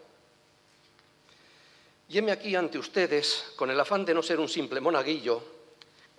Yeme 2.10 2.32
aquí 2.32 2.56
ante 2.56 2.78
ustedes 2.78 3.54
con 3.56 3.72
el 3.72 3.80
afán 3.80 4.06
de 4.06 4.14
no 4.14 4.22
ser 4.22 4.40
un 4.40 4.50
simple 4.50 4.82
monaguillo, 4.82 5.42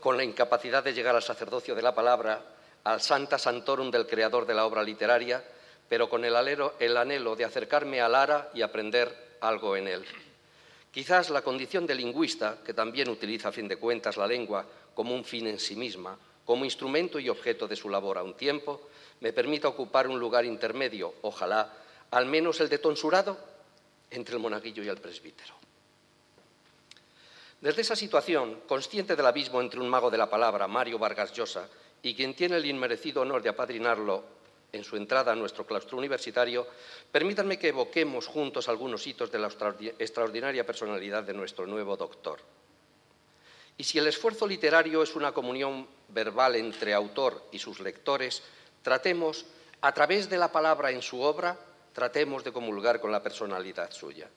con 0.00 0.16
la 0.16 0.24
incapacidad 0.24 0.82
de 0.82 0.92
llegar 0.92 1.14
al 1.14 1.22
sacerdocio 1.22 1.74
de 1.74 1.82
la 1.82 1.94
palabra, 1.94 2.42
al 2.84 3.00
santa 3.00 3.38
santorum 3.38 3.90
del 3.90 4.06
creador 4.06 4.46
de 4.46 4.54
la 4.54 4.66
obra 4.66 4.82
literaria, 4.82 5.42
pero 5.88 6.08
con 6.08 6.24
el, 6.24 6.34
el 6.78 6.96
anhelo 6.96 7.36
de 7.36 7.44
acercarme 7.44 8.00
al 8.00 8.14
ara 8.14 8.50
y 8.54 8.62
aprender 8.62 9.36
algo 9.40 9.76
en 9.76 9.88
él. 9.88 10.04
Quizás 10.92 11.30
la 11.30 11.42
condición 11.42 11.86
de 11.86 11.94
lingüista, 11.94 12.58
que 12.64 12.72
también 12.72 13.08
utiliza 13.08 13.48
a 13.48 13.52
fin 13.52 13.66
de 13.66 13.76
cuentas 13.76 14.16
la 14.16 14.26
lengua 14.26 14.64
como 14.94 15.14
un 15.14 15.24
fin 15.24 15.46
en 15.46 15.58
sí 15.58 15.76
misma, 15.76 16.18
como 16.44 16.64
instrumento 16.64 17.18
y 17.18 17.28
objeto 17.28 17.66
de 17.66 17.76
su 17.76 17.88
labor 17.88 18.18
a 18.18 18.22
un 18.22 18.34
tiempo, 18.34 18.88
me 19.20 19.32
permita 19.32 19.68
ocupar 19.68 20.06
un 20.08 20.18
lugar 20.18 20.44
intermedio, 20.44 21.14
ojalá, 21.22 21.72
al 22.10 22.26
menos 22.26 22.60
el 22.60 22.68
de 22.68 22.78
tonsurado, 22.78 23.38
entre 24.10 24.34
el 24.34 24.40
monaguillo 24.40 24.82
y 24.82 24.88
el 24.88 24.98
presbítero. 24.98 25.54
Desde 27.60 27.80
esa 27.80 27.96
situación, 27.96 28.60
consciente 28.68 29.16
del 29.16 29.26
abismo 29.26 29.60
entre 29.60 29.80
un 29.80 29.88
mago 29.88 30.10
de 30.10 30.18
la 30.18 30.28
palabra, 30.28 30.68
Mario 30.68 30.98
Vargas 30.98 31.32
Llosa, 31.32 31.66
y 32.02 32.14
quien 32.14 32.34
tiene 32.34 32.56
el 32.56 32.66
inmerecido 32.66 33.22
honor 33.22 33.42
de 33.42 33.48
apadrinarlo 33.48 34.22
en 34.70 34.84
su 34.84 34.96
entrada 34.96 35.32
a 35.32 35.36
nuestro 35.36 35.64
claustro 35.64 35.96
universitario, 35.96 36.66
permítanme 37.10 37.58
que 37.58 37.68
evoquemos 37.68 38.26
juntos 38.26 38.68
algunos 38.68 39.06
hitos 39.06 39.32
de 39.32 39.38
la 39.38 39.48
extraordinaria 39.98 40.66
personalidad 40.66 41.22
de 41.22 41.32
nuestro 41.32 41.66
nuevo 41.66 41.96
doctor. 41.96 42.40
Y 43.76 43.84
si 43.84 43.98
el 43.98 44.06
esfuerzo 44.06 44.46
literario 44.46 45.02
es 45.02 45.16
una 45.16 45.32
comunión 45.32 45.86
verbal 46.08 46.56
entre 46.56 46.94
autor 46.94 47.42
y 47.50 47.58
sus 47.58 47.80
lectores, 47.80 48.42
tratemos, 48.82 49.46
a 49.80 49.92
través 49.92 50.30
de 50.30 50.38
la 50.38 50.52
palabra 50.52 50.90
en 50.90 51.02
su 51.02 51.20
obra, 51.20 51.58
tratemos 51.92 52.44
de 52.44 52.52
comulgar 52.52 53.00
con 53.00 53.10
la 53.10 53.22
personalidad 53.22 53.90
suya. 53.92 54.28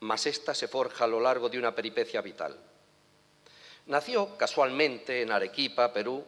Mas 0.00 0.26
esta 0.26 0.54
se 0.54 0.68
forja 0.68 1.04
a 1.04 1.08
lo 1.08 1.20
largo 1.20 1.48
de 1.48 1.58
una 1.58 1.74
peripecia 1.74 2.20
vital. 2.22 2.56
Nació 3.86 4.36
casualmente 4.36 5.22
en 5.22 5.32
Arequipa, 5.32 5.92
Perú, 5.92 6.24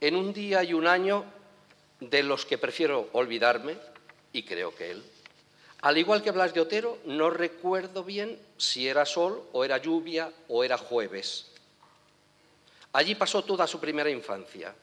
en 0.00 0.14
un 0.14 0.32
día 0.32 0.62
y 0.62 0.74
un 0.74 0.86
año 0.86 1.24
de 2.00 2.22
los 2.22 2.46
que 2.46 2.58
prefiero 2.58 3.08
olvidarme, 3.12 3.76
y 4.32 4.44
creo 4.44 4.74
que 4.74 4.90
él. 4.90 5.04
Al 5.82 5.96
igual 5.96 6.22
que 6.22 6.32
Blas 6.32 6.54
de 6.54 6.60
Otero, 6.60 6.98
no 7.04 7.30
recuerdo 7.30 8.04
bien 8.04 8.38
si 8.56 8.88
era 8.88 9.06
sol 9.06 9.42
o 9.52 9.64
era 9.64 9.78
lluvia 9.78 10.32
o 10.48 10.64
era 10.64 10.76
jueves. 10.76 11.46
Allí 12.92 13.14
pasó 13.14 13.44
toda 13.44 13.66
su 13.66 13.80
primera 13.80 14.10
infancia. 14.10 14.74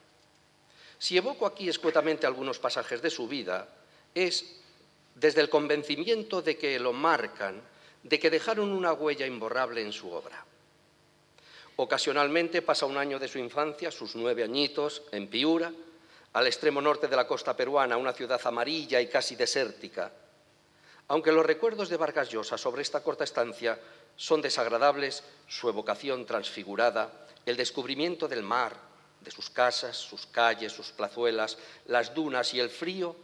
Si 0.97 1.17
evoco 1.17 1.45
aquí 1.45 1.67
escuetamente 1.67 2.25
algunos 2.25 2.59
pasajes 2.59 3.01
de 3.01 3.09
su 3.09 3.27
vida, 3.27 3.67
es 4.13 4.45
desde 5.15 5.41
el 5.41 5.49
convencimiento 5.49 6.41
de 6.41 6.57
que 6.57 6.79
lo 6.79 6.93
marcan, 6.93 7.61
de 8.03 8.19
que 8.19 8.29
dejaron 8.29 8.71
una 8.71 8.93
huella 8.93 9.25
imborrable 9.25 9.81
en 9.81 9.91
su 9.91 10.11
obra. 10.11 10.45
Ocasionalmente 11.77 12.61
pasa 12.61 12.85
un 12.85 12.97
año 12.97 13.19
de 13.19 13.27
su 13.27 13.39
infancia, 13.39 13.91
sus 13.91 14.15
nueve 14.15 14.43
añitos, 14.43 15.01
en 15.11 15.27
Piura, 15.27 15.71
al 16.33 16.47
extremo 16.47 16.81
norte 16.81 17.07
de 17.07 17.15
la 17.15 17.27
costa 17.27 17.55
peruana, 17.55 17.97
una 17.97 18.13
ciudad 18.13 18.39
amarilla 18.45 19.01
y 19.01 19.07
casi 19.07 19.35
desértica. 19.35 20.11
Aunque 21.07 21.31
los 21.31 21.45
recuerdos 21.45 21.89
de 21.89 21.97
Vargas 21.97 22.29
Llosa 22.29 22.57
sobre 22.57 22.81
esta 22.81 23.03
corta 23.03 23.23
estancia 23.23 23.77
son 24.15 24.41
desagradables, 24.41 25.23
su 25.47 25.69
evocación 25.69 26.25
transfigurada, 26.25 27.27
el 27.45 27.57
descubrimiento 27.57 28.27
del 28.27 28.43
mar, 28.43 28.75
de 29.21 29.31
sus 29.31 29.49
casas, 29.49 29.97
sus 29.97 30.25
calles, 30.25 30.71
sus 30.71 30.91
plazuelas, 30.91 31.57
las 31.87 32.13
dunas 32.13 32.53
y 32.53 32.59
el 32.59 32.69
frío 32.69 33.15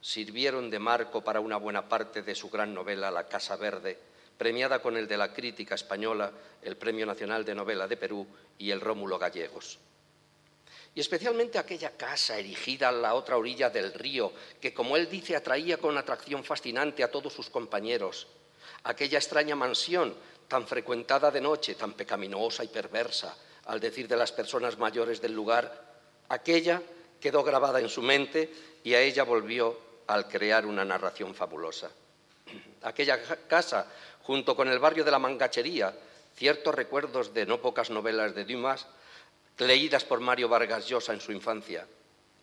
sirvieron 0.00 0.70
de 0.70 0.78
marco 0.78 1.22
para 1.22 1.40
una 1.40 1.56
buena 1.56 1.88
parte 1.88 2.22
de 2.22 2.34
su 2.34 2.50
gran 2.50 2.74
novela 2.74 3.10
La 3.10 3.26
Casa 3.28 3.56
Verde, 3.56 3.98
premiada 4.36 4.82
con 4.82 4.96
el 4.96 5.06
de 5.06 5.16
la 5.16 5.32
crítica 5.32 5.76
española, 5.76 6.32
el 6.62 6.76
Premio 6.76 7.06
Nacional 7.06 7.44
de 7.44 7.54
Novela 7.54 7.86
de 7.86 7.96
Perú 7.96 8.26
y 8.58 8.70
el 8.70 8.80
Rómulo 8.80 9.18
Gallegos. 9.18 9.78
Y 10.94 11.00
especialmente 11.00 11.58
aquella 11.58 11.96
casa 11.96 12.38
erigida 12.38 12.88
a 12.88 12.92
la 12.92 13.14
otra 13.14 13.36
orilla 13.36 13.70
del 13.70 13.94
río, 13.94 14.32
que 14.60 14.74
como 14.74 14.96
él 14.96 15.08
dice 15.08 15.36
atraía 15.36 15.78
con 15.78 15.96
atracción 15.96 16.44
fascinante 16.44 17.02
a 17.02 17.10
todos 17.10 17.32
sus 17.32 17.48
compañeros, 17.48 18.26
aquella 18.84 19.18
extraña 19.18 19.54
mansión 19.54 20.14
tan 20.48 20.66
frecuentada 20.66 21.30
de 21.30 21.40
noche, 21.40 21.74
tan 21.74 21.94
pecaminosa 21.94 22.64
y 22.64 22.68
perversa, 22.68 23.34
al 23.66 23.80
decir 23.80 24.08
de 24.08 24.16
las 24.16 24.32
personas 24.32 24.78
mayores 24.78 25.20
del 25.20 25.32
lugar, 25.32 25.64
aquella 26.28 26.82
quedó 27.20 27.42
grabada 27.42 27.80
en 27.80 27.88
su 27.88 28.02
mente 28.02 28.52
y 28.84 28.94
a 28.94 29.00
ella 29.00 29.22
volvió 29.22 29.78
al 30.08 30.28
crear 30.28 30.66
una 30.66 30.84
narración 30.84 31.34
fabulosa. 31.34 31.90
Aquella 32.82 33.22
casa, 33.46 33.86
junto 34.24 34.56
con 34.56 34.68
el 34.68 34.78
barrio 34.78 35.04
de 35.04 35.10
la 35.10 35.18
Mangachería, 35.18 35.94
ciertos 36.36 36.74
recuerdos 36.74 37.32
de 37.32 37.46
no 37.46 37.60
pocas 37.60 37.90
novelas 37.90 38.34
de 38.34 38.44
Dumas, 38.44 38.86
leídas 39.58 40.04
por 40.04 40.20
Mario 40.20 40.48
Vargas 40.48 40.88
Llosa 40.88 41.12
en 41.12 41.20
su 41.20 41.30
infancia, 41.32 41.86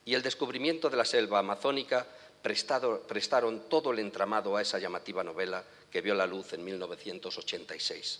y 0.05 0.13
el 0.13 0.23
descubrimiento 0.23 0.89
de 0.89 0.97
la 0.97 1.05
selva 1.05 1.39
amazónica 1.39 2.05
prestaron 2.41 3.63
todo 3.69 3.91
el 3.91 3.99
entramado 3.99 4.55
a 4.55 4.61
esa 4.61 4.79
llamativa 4.79 5.23
novela 5.23 5.63
que 5.91 6.01
vio 6.01 6.13
la 6.15 6.25
luz 6.25 6.53
en 6.53 6.63
1986. 6.63 8.19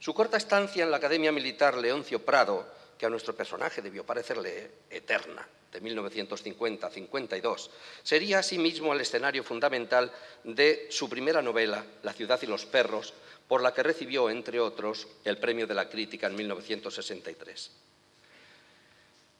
Su 0.00 0.14
corta 0.14 0.36
estancia 0.36 0.84
en 0.84 0.90
la 0.90 0.98
Academia 0.98 1.32
Militar 1.32 1.76
Leoncio 1.76 2.24
Prado, 2.24 2.66
que 2.96 3.06
a 3.06 3.10
nuestro 3.10 3.34
personaje 3.34 3.82
debió 3.82 4.04
parecerle 4.04 4.70
eterna, 4.90 5.46
de 5.72 5.82
1950-52, 5.82 7.68
sería 8.02 8.38
asimismo 8.38 8.92
el 8.92 9.00
escenario 9.00 9.44
fundamental 9.44 10.12
de 10.44 10.86
su 10.90 11.08
primera 11.08 11.42
novela, 11.42 11.84
La 12.02 12.12
ciudad 12.12 12.40
y 12.42 12.46
los 12.46 12.64
perros, 12.64 13.12
por 13.46 13.62
la 13.62 13.74
que 13.74 13.82
recibió, 13.82 14.30
entre 14.30 14.60
otros, 14.60 15.06
el 15.24 15.38
Premio 15.38 15.66
de 15.66 15.74
la 15.74 15.88
Crítica 15.88 16.26
en 16.26 16.36
1963. 16.36 17.70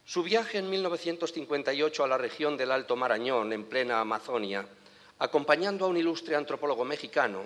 Su 0.06 0.22
viaje 0.22 0.58
en 0.58 0.70
1958 0.70 2.04
a 2.04 2.08
la 2.08 2.16
región 2.16 2.56
del 2.56 2.72
Alto 2.72 2.96
Marañón, 2.96 3.52
en 3.52 3.64
plena 3.64 4.00
Amazonia, 4.00 4.66
acompañando 5.18 5.84
a 5.84 5.88
un 5.88 5.96
ilustre 5.96 6.36
antropólogo 6.36 6.84
mexicano, 6.84 7.42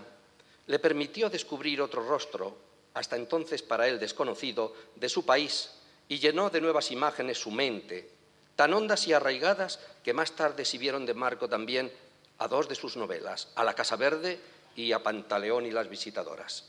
le 0.66 0.78
permitió 0.78 1.30
descubrir 1.30 1.80
otro 1.80 2.06
rostro, 2.06 2.56
hasta 2.94 3.16
entonces 3.16 3.62
para 3.62 3.88
él 3.88 3.98
desconocido, 3.98 4.74
de 4.96 5.08
su 5.08 5.24
país 5.24 5.70
y 6.08 6.18
llenó 6.18 6.50
de 6.50 6.60
nuevas 6.60 6.90
imágenes 6.90 7.38
su 7.38 7.50
mente, 7.50 8.08
tan 8.56 8.74
hondas 8.74 9.06
y 9.08 9.12
arraigadas 9.12 9.80
que 10.04 10.12
más 10.12 10.32
tarde 10.32 10.64
sirvieron 10.64 11.06
de 11.06 11.14
marco 11.14 11.48
también 11.48 11.90
a 12.38 12.48
dos 12.48 12.68
de 12.68 12.74
sus 12.74 12.96
novelas, 12.96 13.48
a 13.54 13.64
La 13.64 13.74
Casa 13.74 13.96
Verde 13.96 14.38
y 14.76 14.92
a 14.92 15.02
Pantaleón 15.02 15.66
y 15.66 15.70
las 15.70 15.88
visitadoras. 15.88 16.64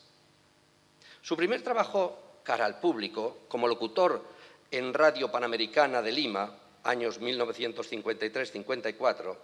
Su 1.22 1.36
primer 1.36 1.62
trabajo 1.62 2.20
cara 2.44 2.66
al 2.66 2.80
público, 2.80 3.38
como 3.48 3.68
locutor 3.68 4.22
en 4.72 4.94
Radio 4.94 5.32
Panamericana 5.32 6.02
de 6.02 6.12
Lima, 6.12 6.56
años 6.84 7.22
1953-54, 7.22 9.36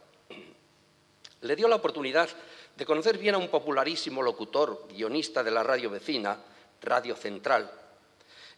le 1.42 1.56
dio 1.56 1.68
la 1.68 1.76
oportunidad 1.76 2.30
de 2.76 2.86
conocer 2.86 3.18
bien 3.18 3.36
a 3.36 3.38
un 3.38 3.50
popularísimo 3.50 4.22
locutor, 4.22 4.88
guionista 4.90 5.44
de 5.44 5.52
la 5.52 5.64
radio 5.64 5.90
vecina, 5.90 6.38
Radio 6.82 7.16
Central, 7.16 7.70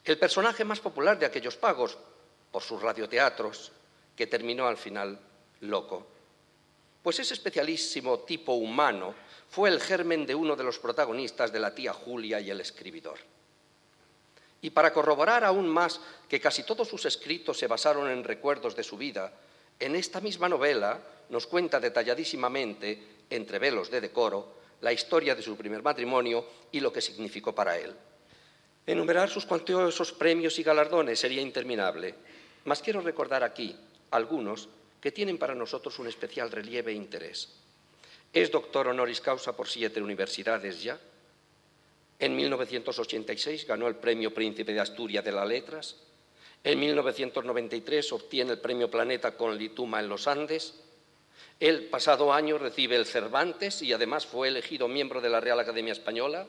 el 0.04 0.18
personaje 0.18 0.64
más 0.64 0.80
popular 0.80 1.18
de 1.18 1.26
aquellos 1.26 1.58
pagos, 1.58 1.98
por 2.52 2.62
sus 2.62 2.82
radioteatros, 2.82 3.72
que 4.16 4.28
terminó 4.28 4.68
al 4.68 4.78
final 4.78 5.18
loco. 5.62 6.06
Pues 7.02 7.20
ese 7.20 7.34
especialísimo 7.34 8.20
tipo 8.20 8.54
humano 8.54 9.16
fue 9.50 9.70
el 9.70 9.82
germen 9.82 10.26
de 10.26 10.36
uno 10.36 10.56
de 10.56 10.64
los 10.64 10.80
protagonistas 10.80 11.52
de 11.52 11.60
la 11.60 11.74
tía 11.74 11.94
Julia 11.94 12.40
y 12.40 12.50
el 12.50 12.62
escribidor. 12.62 13.18
Y 14.62 14.70
para 14.70 14.94
corroborar 14.94 15.44
aún 15.44 15.68
más 15.68 16.00
que 16.30 16.40
casi 16.40 16.64
todos 16.64 16.88
sus 16.88 17.06
escritos 17.06 17.58
se 17.58 17.68
basaron 17.68 18.10
en 18.10 18.24
recuerdos 18.24 18.76
de 18.76 18.84
su 18.84 18.98
vida, 18.98 19.32
en 19.80 19.96
esta 19.96 20.22
misma 20.22 20.48
novela 20.48 21.00
nos 21.32 21.48
cuenta 21.48 21.80
detalladísimamente, 21.80 23.26
entre 23.30 23.58
velos 23.58 23.90
de 23.90 24.02
decoro, 24.02 24.62
la 24.82 24.94
historia 24.94 25.34
de 25.34 25.42
su 25.42 25.56
primer 25.56 25.82
matrimonio 25.82 26.46
y 26.72 26.80
lo 26.80 26.92
que 26.92 27.02
significó 27.02 27.56
para 27.56 27.78
él. 27.78 27.94
Enumerar 28.86 29.30
sus 29.30 29.46
cuantiosos 29.46 30.12
premios 30.12 30.60
y 30.60 30.64
galardones 30.64 31.20
sería 31.20 31.42
interminable, 31.42 32.16
mas 32.66 32.82
quiero 32.82 33.02
recordar 33.02 33.44
aquí 33.44 33.76
algunos 34.12 34.68
que 35.00 35.12
tienen 35.12 35.38
para 35.38 35.56
nosotros 35.56 35.98
un 36.00 36.08
especial 36.08 36.52
relieve 36.52 36.92
e 36.92 36.96
interés. 36.96 37.50
Es 38.34 38.52
doctor 38.52 38.88
honoris 38.88 39.22
causa 39.22 39.56
por 39.56 39.68
siete 39.68 40.02
universidades 40.02 40.84
ya. 40.84 41.00
En 42.20 42.36
1986 42.36 43.66
ganó 43.66 43.88
el 43.88 43.96
Premio 43.96 44.34
Príncipe 44.34 44.74
de 44.74 44.80
Asturias 44.80 45.24
de 45.24 45.32
las 45.32 45.48
Letras. 45.48 45.96
En 46.64 46.80
1993 46.80 48.12
obtiene 48.14 48.52
el 48.52 48.60
Premio 48.60 48.90
Planeta 48.90 49.36
con 49.36 49.58
Lituma 49.58 50.00
en 50.00 50.10
los 50.10 50.28
Andes. 50.28 50.76
El 51.62 51.84
pasado 51.90 52.34
año 52.34 52.58
recibe 52.58 52.96
el 52.96 53.06
Cervantes 53.06 53.84
y 53.84 53.94
además 53.94 54.26
fue 54.26 54.48
elegido 54.48 54.88
miembro 54.88 55.22
de 55.22 55.30
la 55.30 55.40
Real 55.40 55.60
Academia 55.60 55.94
Española. 55.94 56.48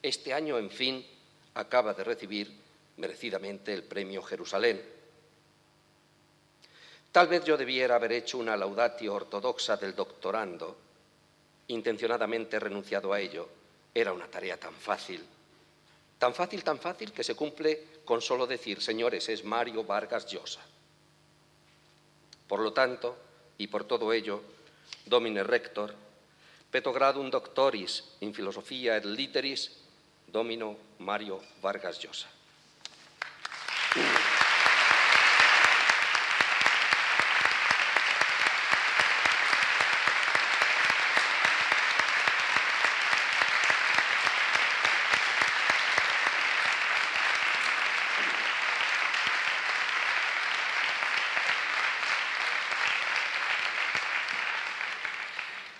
Este 0.00 0.32
año, 0.32 0.58
en 0.58 0.70
fin, 0.70 1.04
acaba 1.54 1.92
de 1.92 2.04
recibir 2.04 2.56
merecidamente 2.96 3.74
el 3.74 3.82
premio 3.82 4.22
Jerusalén. 4.22 4.80
Tal 7.10 7.26
vez 7.26 7.44
yo 7.44 7.56
debiera 7.56 7.96
haber 7.96 8.12
hecho 8.12 8.38
una 8.38 8.56
laudatio 8.56 9.14
ortodoxa 9.14 9.76
del 9.76 9.96
doctorando. 9.96 10.76
Intencionadamente 11.66 12.60
renunciado 12.60 13.12
a 13.12 13.18
ello. 13.18 13.48
Era 13.92 14.12
una 14.12 14.28
tarea 14.28 14.56
tan 14.56 14.74
fácil. 14.74 15.20
Tan 16.16 16.32
fácil, 16.32 16.62
tan 16.62 16.78
fácil 16.78 17.10
que 17.10 17.24
se 17.24 17.34
cumple 17.34 17.86
con 18.04 18.22
solo 18.22 18.46
decir, 18.46 18.80
señores, 18.80 19.28
es 19.28 19.42
Mario 19.42 19.82
Vargas 19.82 20.28
Llosa. 20.28 20.60
Por 22.46 22.60
lo 22.60 22.72
tanto, 22.72 23.16
y 23.58 23.66
por 23.66 23.84
todo 23.84 24.12
ello, 24.12 24.42
Domine 25.06 25.42
Rector, 25.42 25.94
petogradum 26.70 27.30
doctoris 27.30 28.02
in 28.20 28.34
filosofia 28.34 28.96
et 28.96 29.04
literis 29.06 29.70
Domino 30.26 30.74
Mario 30.98 31.40
Vargas 31.62 32.00
Llosa. 32.02 32.26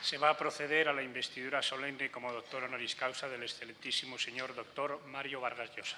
Se 0.05 0.19
va 0.19 0.29
a 0.29 0.37
proceder 0.37 0.87
a 0.87 0.93
la 0.93 1.03
investidura 1.03 1.62
solemne 1.62 2.11
como 2.11 2.31
doctor 2.31 2.62
honoris 2.64 2.95
causa 2.95 3.27
del 3.27 3.43
excelentísimo 3.43 4.19
señor 4.19 4.55
doctor 4.55 5.01
Mario 5.07 5.40
Vargas 5.40 5.75
Llosa. 5.75 5.97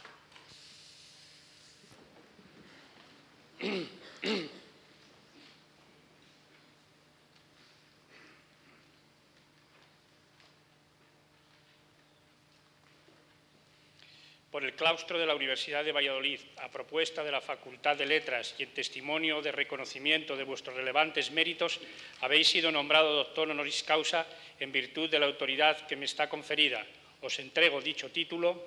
Por 14.57 14.65
el 14.65 14.73
claustro 14.73 15.19
de 15.19 15.27
la 15.27 15.35
Universidad 15.35 15.85
de 15.85 15.93
Valladolid, 15.93 16.41
a 16.65 16.71
propuesta 16.71 17.23
de 17.23 17.31
la 17.31 17.43
Facultad 17.43 17.95
de 17.95 18.07
Letras 18.07 18.55
y 18.57 18.63
en 18.63 18.71
testimonio 18.71 19.43
de 19.43 19.53
reconocimiento 19.53 20.35
de 20.35 20.45
vuestros 20.45 20.75
relevantes 20.75 21.31
méritos, 21.31 21.79
habéis 22.23 22.49
sido 22.49 22.73
nombrado 22.73 23.13
doctor 23.13 23.51
honoris 23.51 23.83
causa 23.83 24.25
en 24.59 24.73
virtud 24.73 25.11
de 25.11 25.19
la 25.19 25.27
autoridad 25.27 25.87
que 25.87 25.95
me 25.95 26.07
está 26.07 26.31
conferida. 26.31 26.87
Os 27.21 27.39
entrego 27.39 27.83
dicho 27.83 28.09
título 28.09 28.67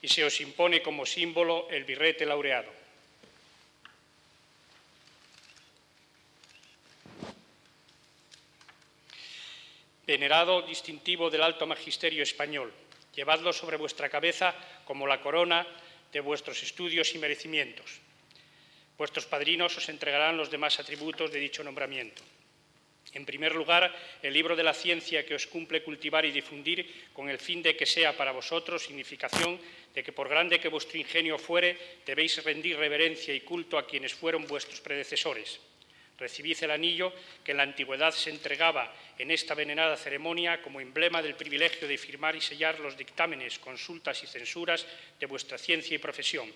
y 0.00 0.08
se 0.08 0.24
os 0.24 0.40
impone 0.40 0.80
como 0.80 1.04
símbolo 1.04 1.68
el 1.68 1.84
birrete 1.84 2.24
laureado. 2.24 2.72
Venerado 10.06 10.62
distintivo 10.62 11.28
del 11.28 11.42
alto 11.42 11.66
magisterio 11.66 12.22
español, 12.22 12.72
llevadlo 13.18 13.52
sobre 13.52 13.76
vuestra 13.76 14.08
cabeza 14.08 14.54
como 14.86 15.04
la 15.04 15.20
corona 15.20 15.66
de 16.12 16.20
vuestros 16.20 16.62
estudios 16.62 17.12
y 17.14 17.18
merecimientos. 17.18 17.98
Vuestros 18.96 19.26
padrinos 19.26 19.74
os 19.74 19.88
entregarán 19.90 20.38
los 20.38 20.54
demás 20.54 20.78
atributos 20.78 21.34
de 21.34 21.42
dicho 21.42 21.66
nombramiento. 21.66 22.22
En 23.14 23.26
primer 23.26 23.56
lugar, 23.58 23.90
el 24.22 24.32
libro 24.32 24.54
de 24.54 24.62
la 24.62 24.74
ciencia 24.74 25.26
que 25.26 25.34
os 25.34 25.50
cumple 25.50 25.82
cultivar 25.82 26.26
y 26.26 26.30
difundir 26.30 27.10
con 27.12 27.28
el 27.28 27.42
fin 27.42 27.58
de 27.58 27.74
que 27.74 27.86
sea 27.86 28.14
para 28.14 28.30
vosotros 28.30 28.86
significación 28.86 29.58
de 29.94 30.04
que 30.04 30.12
por 30.12 30.28
grande 30.28 30.60
que 30.60 30.70
vuestro 30.70 30.98
ingenio 30.98 31.38
fuere, 31.38 31.74
debéis 32.06 32.38
rendir 32.44 32.78
reverencia 32.78 33.34
y 33.34 33.40
culto 33.40 33.78
a 33.78 33.86
quienes 33.86 34.14
fueron 34.14 34.46
vuestros 34.46 34.80
predecesores. 34.80 35.58
Recibid 36.18 36.62
el 36.62 36.72
anillo 36.72 37.12
que 37.44 37.52
en 37.52 37.58
la 37.58 37.62
antigüedad 37.62 38.12
se 38.12 38.30
entregaba 38.30 38.92
en 39.18 39.30
esta 39.30 39.54
venenada 39.54 39.96
ceremonia 39.96 40.60
como 40.60 40.80
emblema 40.80 41.22
del 41.22 41.34
privilegio 41.34 41.86
de 41.86 41.98
firmar 41.98 42.34
y 42.34 42.40
sellar 42.40 42.80
los 42.80 42.96
dictámenes, 42.96 43.58
consultas 43.58 44.22
y 44.24 44.26
censuras 44.26 44.84
de 45.18 45.26
vuestra 45.26 45.58
ciencia 45.58 45.94
y 45.94 45.98
profesión 45.98 46.52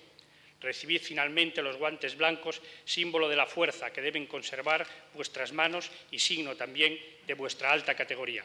Recibid 0.63 1.03
finalmente 1.03 1.61
los 1.61 1.77
guantes 1.77 2.17
blancos, 2.17 2.63
símbolo 2.85 3.29
de 3.29 3.35
la 3.35 3.47
fuerza 3.47 3.93
que 3.93 4.01
deben 4.01 4.27
conservar 4.27 4.87
vuestras 5.13 5.53
manos 5.53 5.91
y 6.13 6.21
signo 6.21 6.55
también 6.55 6.99
de 7.27 7.35
vuestra 7.35 7.73
alta 7.73 7.95
categoría. 7.95 8.45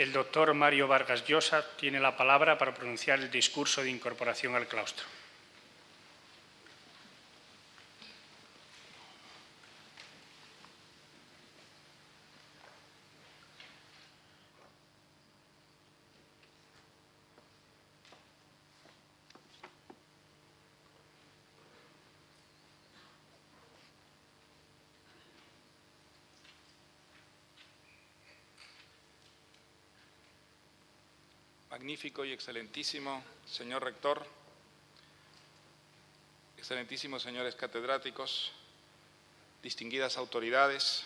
El 0.00 0.14
doctor 0.14 0.54
Mario 0.54 0.88
Vargas 0.88 1.26
Llosa 1.26 1.62
tiene 1.76 2.00
la 2.00 2.16
palabra 2.16 2.56
para 2.56 2.72
pronunciar 2.72 3.18
el 3.18 3.30
discurso 3.30 3.82
de 3.82 3.90
incorporación 3.90 4.54
al 4.54 4.66
claustro. 4.66 5.04
Magnífico 31.80 32.26
y 32.26 32.32
excelentísimo 32.32 33.24
señor 33.50 33.82
rector, 33.82 34.22
excelentísimos 36.58 37.22
señores 37.22 37.54
catedráticos, 37.54 38.52
distinguidas 39.62 40.18
autoridades, 40.18 41.04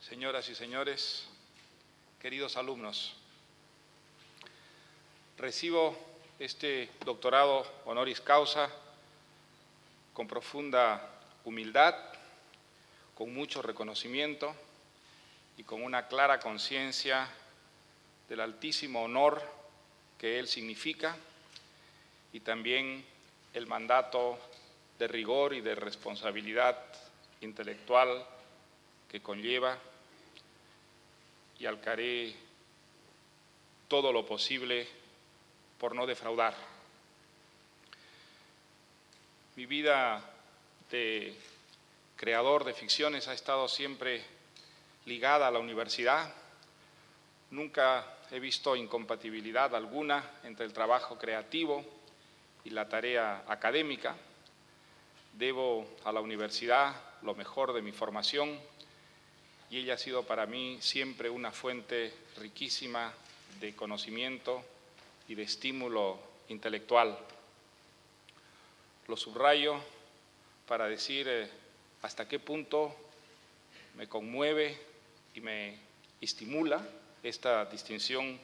señoras 0.00 0.48
y 0.48 0.54
señores, 0.54 1.24
queridos 2.22 2.56
alumnos. 2.56 3.14
Recibo 5.38 5.98
este 6.38 6.88
doctorado 7.04 7.66
honoris 7.84 8.20
causa 8.20 8.70
con 10.12 10.28
profunda 10.28 11.02
humildad, 11.44 11.96
con 13.16 13.34
mucho 13.34 13.60
reconocimiento 13.60 14.54
y 15.56 15.64
con 15.64 15.82
una 15.82 16.06
clara 16.06 16.38
conciencia 16.38 17.28
del 18.28 18.40
altísimo 18.40 19.02
honor 19.02 19.42
que 20.18 20.38
él 20.38 20.48
significa 20.48 21.16
y 22.32 22.40
también 22.40 23.04
el 23.54 23.66
mandato 23.66 24.38
de 24.98 25.08
rigor 25.08 25.54
y 25.54 25.60
de 25.60 25.74
responsabilidad 25.74 26.76
intelectual 27.40 28.24
que 29.10 29.22
conlleva 29.22 29.78
y 31.58 31.66
alcaré 31.66 32.34
todo 33.88 34.12
lo 34.12 34.26
posible 34.26 34.86
por 35.78 35.94
no 35.94 36.06
defraudar. 36.06 36.54
Mi 39.56 39.66
vida 39.66 40.22
de 40.90 41.34
creador 42.16 42.64
de 42.64 42.74
ficciones 42.74 43.28
ha 43.28 43.32
estado 43.32 43.68
siempre 43.68 44.22
ligada 45.06 45.48
a 45.48 45.50
la 45.50 45.58
universidad. 45.58 46.32
Nunca 47.50 48.04
he 48.30 48.40
visto 48.40 48.76
incompatibilidad 48.76 49.74
alguna 49.74 50.22
entre 50.44 50.66
el 50.66 50.72
trabajo 50.72 51.18
creativo 51.18 51.84
y 52.64 52.70
la 52.70 52.88
tarea 52.88 53.44
académica. 53.48 54.16
Debo 55.34 55.86
a 56.04 56.12
la 56.12 56.20
universidad 56.20 56.94
lo 57.22 57.34
mejor 57.34 57.72
de 57.72 57.82
mi 57.82 57.92
formación 57.92 58.58
y 59.70 59.78
ella 59.78 59.94
ha 59.94 59.98
sido 59.98 60.24
para 60.24 60.46
mí 60.46 60.78
siempre 60.80 61.30
una 61.30 61.52
fuente 61.52 62.12
riquísima 62.38 63.12
de 63.60 63.74
conocimiento 63.74 64.62
y 65.28 65.34
de 65.34 65.42
estímulo 65.42 66.18
intelectual. 66.48 67.18
Lo 69.06 69.16
subrayo 69.16 69.76
para 70.66 70.86
decir 70.86 71.26
eh, 71.28 71.50
hasta 72.02 72.28
qué 72.28 72.38
punto 72.38 72.94
me 73.96 74.06
conmueve 74.06 74.78
y 75.34 75.40
me 75.40 75.78
estimula 76.20 76.86
esta 77.22 77.64
distinción 77.66 78.38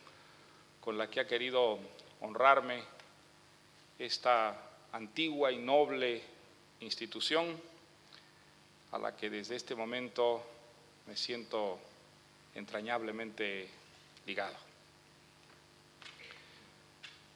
con 0.80 0.98
la 0.98 1.08
que 1.08 1.20
ha 1.20 1.26
querido 1.26 1.78
honrarme 2.20 2.82
esta 3.98 4.56
antigua 4.92 5.52
y 5.52 5.58
noble 5.58 6.22
institución 6.80 7.60
a 8.92 8.98
la 8.98 9.16
que 9.16 9.30
desde 9.30 9.56
este 9.56 9.74
momento 9.74 10.44
me 11.06 11.16
siento 11.16 11.78
entrañablemente 12.54 13.68
ligado. 14.26 14.56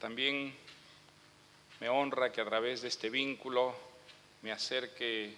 También 0.00 0.54
me 1.80 1.88
honra 1.88 2.32
que 2.32 2.40
a 2.40 2.44
través 2.44 2.82
de 2.82 2.88
este 2.88 3.10
vínculo 3.10 3.74
me 4.42 4.52
acerque 4.52 5.34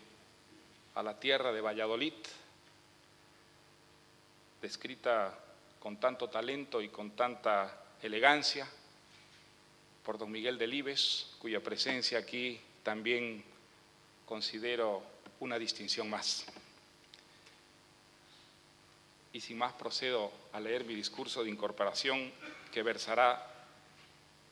a 0.95 1.03
la 1.03 1.19
tierra 1.19 1.53
de 1.53 1.61
Valladolid, 1.61 2.13
descrita 4.61 5.35
con 5.81 5.99
tanto 5.99 6.29
talento 6.29 6.81
y 6.81 6.91
con 6.91 7.13
tanta 7.17 7.85
elegancia, 8.03 8.69
por 10.05 10.19
don 10.19 10.31
Miguel 10.31 10.59
Delibes, 10.59 11.27
cuya 11.39 11.61
presencia 11.61 12.19
aquí 12.19 12.61
también 12.83 13.43
considero 14.27 15.03
una 15.41 15.59
distinción 15.59 16.09
más. 16.09 16.47
Y 19.33 19.41
sin 19.41 19.59
más 19.59 19.73
procedo 19.73 20.33
a 20.53 20.61
leer 20.61 20.85
mi 20.85 20.95
discurso 20.95 21.43
de 21.43 21.51
incorporación 21.51 22.33
que 22.73 22.83
versará 22.83 23.47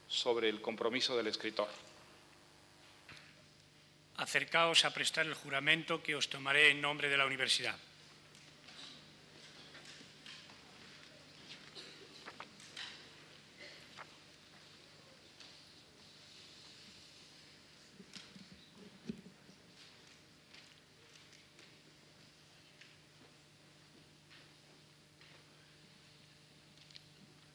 sobre 0.09 0.49
el 0.49 0.61
compromiso 0.61 1.17
del 1.17 1.27
escritor. 1.27 1.69
Acercaos 4.17 4.85
a 4.85 4.95
prestar 4.95 5.27
el 5.27 5.35
juramento 5.35 6.03
que 6.03 6.17
os 6.17 6.29
tomaré 6.29 6.71
en 6.71 6.81
nombre 6.81 7.09
de 7.09 7.17
la 7.17 7.27
universidad. 7.27 7.77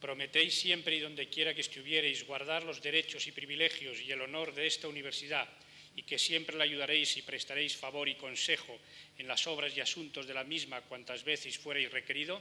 Prometéis 0.04 0.60
siempre 0.60 0.98
y 0.98 1.00
donde 1.00 1.32
quiera 1.32 1.56
que 1.56 1.64
estuviereis 1.64 2.28
guardar 2.28 2.68
los 2.68 2.84
derechos 2.84 3.26
y 3.26 3.32
privilegios 3.32 4.02
y 4.02 4.12
el 4.12 4.20
honor 4.20 4.54
de 4.54 4.68
esta 4.68 4.90
universidad 4.90 5.48
y 5.96 6.04
que 6.04 6.20
siempre 6.20 6.58
la 6.58 6.66
ayudaréis 6.66 7.16
y 7.16 7.22
prestaréis 7.22 7.78
favor 7.78 8.10
y 8.10 8.16
consejo 8.16 8.78
en 9.18 9.30
las 9.30 9.48
obras 9.48 9.72
y 9.72 9.80
asuntos 9.80 10.28
de 10.28 10.34
la 10.34 10.44
misma 10.44 10.82
cuantas 10.82 11.24
veces 11.24 11.58
fuereis 11.58 11.90
requerido? 11.90 12.36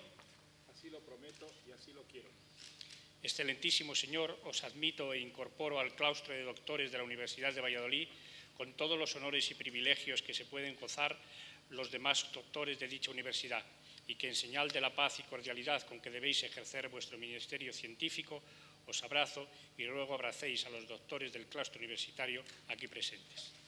Así 0.74 0.90
lo 0.90 0.98
prometo 1.06 1.46
y 1.68 1.70
así 1.70 1.92
lo 1.92 2.02
quiero. 2.10 2.26
Excelentísimo 3.22 3.94
Señor, 3.94 4.34
os 4.42 4.64
admito 4.66 5.14
e 5.14 5.22
incorporo 5.22 5.78
al 5.78 5.94
claustro 5.94 6.34
de 6.34 6.42
doctores 6.42 6.90
de 6.90 6.98
la 6.98 7.06
Universidad 7.06 7.54
de 7.54 7.62
Valladolid 7.62 8.08
con 8.58 8.74
todos 8.74 8.98
los 8.98 9.14
honores 9.14 9.48
y 9.52 9.54
privilegios 9.54 10.20
que 10.20 10.34
se 10.34 10.50
pueden 10.50 10.74
gozar 10.74 11.14
los 11.70 11.92
demás 11.94 12.26
doctores 12.34 12.80
de 12.80 12.90
dicha 12.90 13.14
universidad 13.14 13.62
y 14.12 14.14
que 14.14 14.28
en 14.28 14.36
señal 14.36 14.68
de 14.68 14.84
la 14.84 14.92
paz 14.92 15.20
y 15.20 15.22
cordialidad 15.22 15.80
con 15.88 15.96
que 15.98 16.12
debéis 16.12 16.44
ejercer 16.44 16.92
vuestro 16.92 17.16
ministerio 17.16 17.72
científico, 17.72 18.44
os 18.84 19.00
abrazo 19.00 19.48
y 19.80 19.88
luego 19.88 20.12
abracéis 20.12 20.68
a 20.68 20.70
los 20.70 20.84
doctores 20.84 21.32
del 21.32 21.48
claustro 21.48 21.80
universitario 21.80 22.44
aquí 22.68 22.92
presentes. 22.92 23.61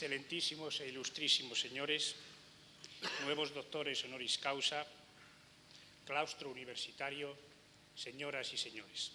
Excelentísimos 0.00 0.80
e 0.80 0.88
ilustrísimos 0.88 1.60
señores, 1.60 2.16
nuevos 3.28 3.52
doctores 3.52 4.00
honoris 4.08 4.40
causa, 4.40 4.80
claustro 6.08 6.48
universitario, 6.48 7.36
señoras 7.92 8.48
y 8.48 8.56
señores. 8.56 9.12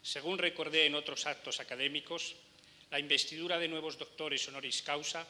Según 0.00 0.40
recordé 0.40 0.88
en 0.88 0.96
otros 0.96 1.28
actos 1.28 1.60
académicos, 1.60 2.40
la 2.88 3.04
investidura 3.04 3.60
de 3.60 3.68
nuevos 3.68 4.00
doctores 4.00 4.48
honoris 4.48 4.80
causa 4.80 5.28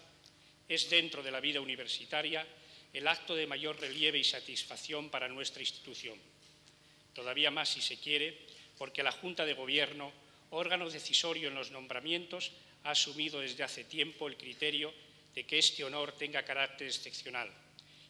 es 0.71 0.87
dentro 0.87 1.27
de 1.27 1.35
la 1.35 1.43
vida 1.43 1.59
universitaria 1.59 2.47
el 2.95 3.11
acto 3.11 3.35
de 3.35 3.51
mayor 3.51 3.83
relieve 3.83 4.23
y 4.23 4.23
satisfacción 4.23 5.11
para 5.11 5.27
nuestra 5.27 5.67
institución. 5.67 6.15
Todavía 7.19 7.51
más, 7.51 7.71
si 7.75 7.83
se 7.83 7.99
quiere, 7.99 8.39
porque 8.79 9.03
la 9.03 9.11
Junta 9.11 9.43
de 9.43 9.59
Gobierno 9.59 10.15
órgano 10.51 10.91
decisorio 10.91 11.49
en 11.49 11.55
los 11.55 11.71
nombramientos, 11.71 12.53
ha 12.85 12.91
asumido 12.91 13.41
desde 13.41 13.63
hace 13.63 13.85
tiempo 13.85 14.29
el 14.29 14.37
criterio 14.37 14.93
de 15.35 15.45
que 15.45 15.59
este 15.59 15.85
honor 15.85 16.13
tenga 16.13 16.43
carácter 16.43 16.87
excepcional 16.87 17.51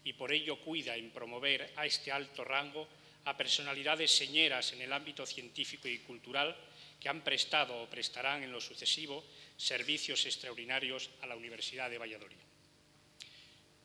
y 0.05 0.12
por 0.14 0.33
ello 0.33 0.59
cuida 0.61 0.97
en 0.97 1.11
promover 1.11 1.73
a 1.77 1.87
este 1.87 2.11
alto 2.11 2.45
rango 2.45 2.89
a 3.25 3.37
personalidades 3.37 4.11
señeras 4.11 4.73
en 4.73 4.83
el 4.83 4.93
ámbito 4.93 5.27
científico 5.27 5.89
y 5.89 5.99
cultural 5.99 6.57
que 6.99 7.09
han 7.09 7.23
prestado 7.23 7.77
o 7.83 7.91
prestarán 7.91 8.43
en 8.43 8.53
lo 8.53 8.61
sucesivo 8.61 9.25
servicios 9.57 10.25
extraordinarios 10.25 11.11
a 11.21 11.27
la 11.27 11.37
Universidad 11.37 11.91
de 11.91 11.99
Valladolid. 11.99 12.37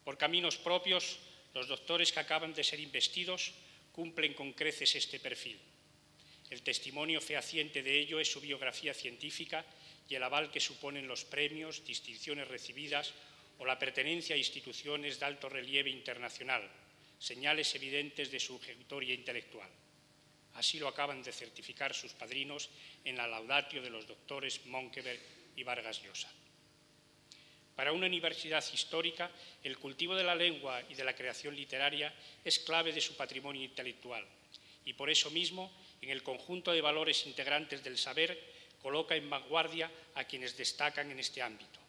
Por 0.04 0.18
caminos 0.18 0.58
propios, 0.58 1.18
los 1.54 1.68
doctores 1.68 2.12
que 2.12 2.20
acaban 2.20 2.54
de 2.54 2.64
ser 2.64 2.80
investidos 2.80 3.52
cumplen 3.92 4.34
con 4.34 4.54
creces 4.54 4.96
este 4.96 5.20
perfil 5.20 5.60
el 6.50 6.62
testimonio 6.62 7.22
fehaciente 7.22 7.82
de 7.82 8.00
ello 8.00 8.20
es 8.20 8.32
su 8.32 8.40
biografía 8.40 8.94
científica 8.94 9.66
y 10.10 10.16
el 10.16 10.24
aval 10.24 10.52
que 10.52 10.60
suponen 10.60 11.08
los 11.08 11.26
premios, 11.26 11.84
distinciones 11.86 12.48
recibidas 12.48 13.14
o 13.58 13.66
la 13.66 13.80
pertenencia 13.80 14.36
a 14.36 14.40
instituciones 14.40 15.20
de 15.20 15.26
alto 15.26 15.50
relieve 15.50 15.90
internacional, 15.90 16.68
señales 17.20 17.74
evidentes 17.76 18.32
de 18.32 18.40
su 18.40 18.58
ejecutoria 18.58 19.14
intelectual. 19.14 19.70
Así 20.56 20.80
lo 20.80 20.88
acaban 20.88 21.24
de 21.24 21.34
certificar 21.34 21.94
sus 21.94 22.14
padrinos 22.14 22.70
en 23.04 23.18
la 23.18 23.28
laudatio 23.28 23.82
de 23.82 23.90
los 23.90 24.08
doctores 24.08 24.66
Monkeberg 24.68 25.20
y 25.56 25.64
Vargas 25.64 26.02
Llosa. 26.02 26.32
Para 27.76 27.92
una 27.92 28.08
universidad 28.08 28.64
histórica, 28.74 29.30
el 29.64 29.78
cultivo 29.78 30.16
de 30.16 30.24
la 30.24 30.36
lengua 30.36 30.82
y 30.90 30.96
de 30.96 31.04
la 31.04 31.16
creación 31.16 31.56
literaria 31.56 32.14
es 32.44 32.60
clave 32.60 32.94
de 32.94 33.02
su 33.02 33.18
patrimonio 33.18 33.64
intelectual 33.64 34.26
y 34.86 34.94
por 34.94 35.10
eso 35.10 35.30
mismo 35.32 35.72
en 36.02 36.10
el 36.10 36.24
conjunto 36.24 36.72
de 36.72 36.82
valores 36.82 37.26
integrantes 37.26 37.84
del 37.84 37.98
saber, 37.98 38.55
coloca 38.86 39.16
en 39.16 39.28
vanguardia 39.28 39.90
a 40.14 40.26
quienes 40.26 40.56
destacan 40.56 41.10
en 41.10 41.18
este 41.18 41.42
ámbito. 41.42 41.80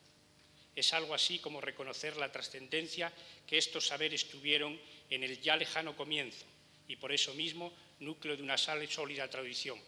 Es 0.74 0.94
algo 0.94 1.12
así 1.12 1.38
como 1.38 1.60
reconocer 1.60 2.16
la 2.16 2.32
trascendencia 2.32 3.12
que 3.46 3.58
estos 3.58 3.86
saberes 3.86 4.30
tuvieron 4.30 4.80
en 5.10 5.22
el 5.22 5.38
ya 5.42 5.56
lejano 5.56 5.94
comienzo 5.94 6.46
y 6.88 6.96
por 6.96 7.12
eso 7.12 7.34
mismo 7.34 7.70
núcleo 8.00 8.34
de 8.34 8.42
una 8.42 8.56
sólida 8.56 9.28
tradición, 9.28 9.78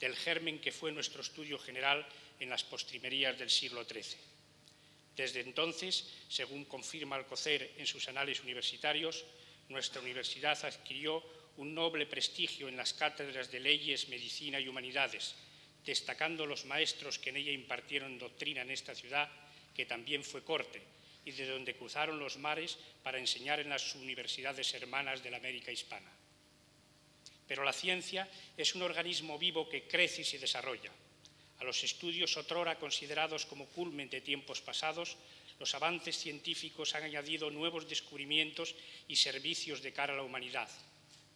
del 0.00 0.16
germen 0.16 0.58
que 0.58 0.72
fue 0.72 0.90
nuestro 0.90 1.22
estudio 1.22 1.60
general 1.60 2.04
en 2.40 2.50
las 2.50 2.64
postrimerías 2.64 3.38
del 3.38 3.50
siglo 3.50 3.84
XIII. 3.84 4.18
Desde 5.14 5.42
entonces, 5.42 6.10
según 6.28 6.64
confirma 6.64 7.14
Alcocer 7.14 7.70
en 7.78 7.86
sus 7.86 8.08
anales 8.08 8.42
universitarios, 8.42 9.24
nuestra 9.68 10.00
universidad 10.00 10.58
adquirió 10.64 11.22
un 11.56 11.72
noble 11.72 12.06
prestigio 12.06 12.66
en 12.66 12.76
las 12.76 12.94
cátedras 12.94 13.48
de 13.52 13.60
leyes, 13.60 14.08
medicina 14.08 14.58
y 14.58 14.66
humanidades, 14.66 15.36
destacando 15.88 16.44
los 16.44 16.66
maestros 16.66 17.18
que 17.18 17.30
en 17.30 17.40
ella 17.40 17.52
impartieron 17.52 18.20
doctrina 18.20 18.60
en 18.60 18.70
esta 18.70 18.94
ciudad, 18.94 19.24
que 19.72 19.88
también 19.88 20.22
fue 20.22 20.44
corte, 20.44 20.82
y 21.24 21.32
de 21.32 21.48
donde 21.48 21.72
cruzaron 21.74 22.18
los 22.20 22.36
mares 22.36 22.76
para 23.02 23.16
enseñar 23.16 23.58
en 23.58 23.70
las 23.70 23.94
universidades 23.94 24.74
hermanas 24.74 25.22
de 25.24 25.30
la 25.30 25.38
América 25.38 25.72
hispana. 25.72 26.12
Pero 27.48 27.64
la 27.64 27.72
ciencia 27.72 28.28
es 28.54 28.74
un 28.74 28.82
organismo 28.82 29.38
vivo 29.38 29.66
que 29.66 29.88
crece 29.88 30.20
y 30.20 30.24
se 30.28 30.38
desarrolla. 30.38 30.92
A 31.58 31.64
los 31.64 31.82
estudios 31.82 32.36
otrora 32.36 32.78
considerados 32.78 33.46
como 33.46 33.64
culmen 33.72 34.10
de 34.10 34.20
tiempos 34.20 34.60
pasados, 34.60 35.16
los 35.58 35.74
avances 35.74 36.18
científicos 36.18 36.94
han 36.94 37.04
añadido 37.04 37.50
nuevos 37.50 37.88
descubrimientos 37.88 38.76
y 39.08 39.16
servicios 39.16 39.80
de 39.80 39.94
cara 39.94 40.12
a 40.12 40.16
la 40.16 40.22
humanidad 40.22 40.68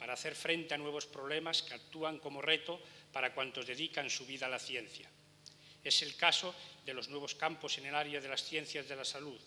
para 0.03 0.12
hacer 0.14 0.34
frente 0.34 0.74
a 0.74 0.78
nuevos 0.78 1.07
problemas 1.07 1.62
que 1.62 1.74
actúan 1.74 2.18
como 2.18 2.42
reto 2.42 2.82
para 3.13 3.35
cuantos 3.35 3.67
dedican 3.67 4.11
su 4.11 4.27
vida 4.27 4.47
a 4.47 4.51
la 4.51 4.59
ciencia. 4.59 5.09
Es 5.85 6.03
el 6.03 6.17
caso 6.17 6.55
de 6.87 6.95
los 6.95 7.09
nuevos 7.09 7.35
campos 7.35 7.79
en 7.79 7.87
el 7.87 7.95
área 7.95 8.21
de 8.21 8.29
las 8.29 8.45
ciencias 8.45 8.89
de 8.89 8.97
la 8.97 9.05
salud. 9.05 9.39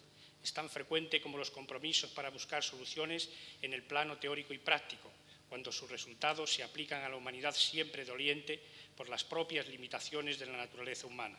Es 0.43 0.53
tan 0.53 0.70
frecuente 0.70 1.22
como 1.22 1.38
los 1.38 1.49
compromisos 1.49 2.11
para 2.11 2.30
buscar 2.30 2.63
soluciones 2.63 3.30
en 3.61 3.74
el 3.74 3.84
plano 3.84 4.18
teórico 4.18 4.53
y 4.53 4.59
práctico, 4.59 5.11
cuando 5.49 5.72
sus 5.72 5.89
resultados 5.89 6.53
se 6.53 6.63
aplican 6.63 7.03
a 7.03 7.09
la 7.09 7.16
humanidad 7.16 7.55
siempre 7.55 8.05
doliente 8.05 8.59
por 8.95 9.09
las 9.09 9.24
propias 9.24 9.68
limitaciones 9.68 10.38
de 10.38 10.45
la 10.45 10.57
naturaleza 10.57 11.07
humana. 11.07 11.38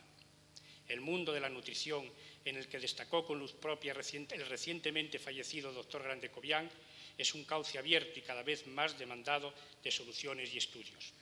El 0.89 1.01
mundo 1.01 1.33
de 1.33 1.41
la 1.41 1.49
nutrición, 1.49 2.11
en 2.45 2.57
el 2.57 2.69
que 2.69 2.79
destacó 2.79 3.27
con 3.27 3.39
luz 3.39 3.53
propia 3.53 3.93
el 3.93 4.47
recientemente 4.47 5.19
fallecido 5.19 5.73
doctor 5.73 6.03
Grande 6.03 6.31
Cobian, 6.31 6.71
es 7.19 7.35
un 7.35 7.45
cauce 7.45 7.79
abierto 7.79 8.19
y 8.19 8.23
cada 8.23 8.43
vez 8.43 8.67
más 8.67 8.99
demandado 8.99 9.53
de 9.83 9.91
soluciones 9.91 10.53
y 10.55 10.59
estudios. 10.59 11.13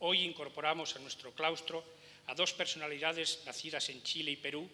Hoy 0.00 0.22
incorporamos 0.22 0.94
a 0.94 1.00
nuestro 1.00 1.32
claustro 1.32 1.84
a 2.26 2.34
dos 2.34 2.52
personalidades 2.52 3.42
nacidas 3.46 3.88
en 3.88 4.02
Chile 4.02 4.30
y 4.30 4.36
Perú 4.36 4.68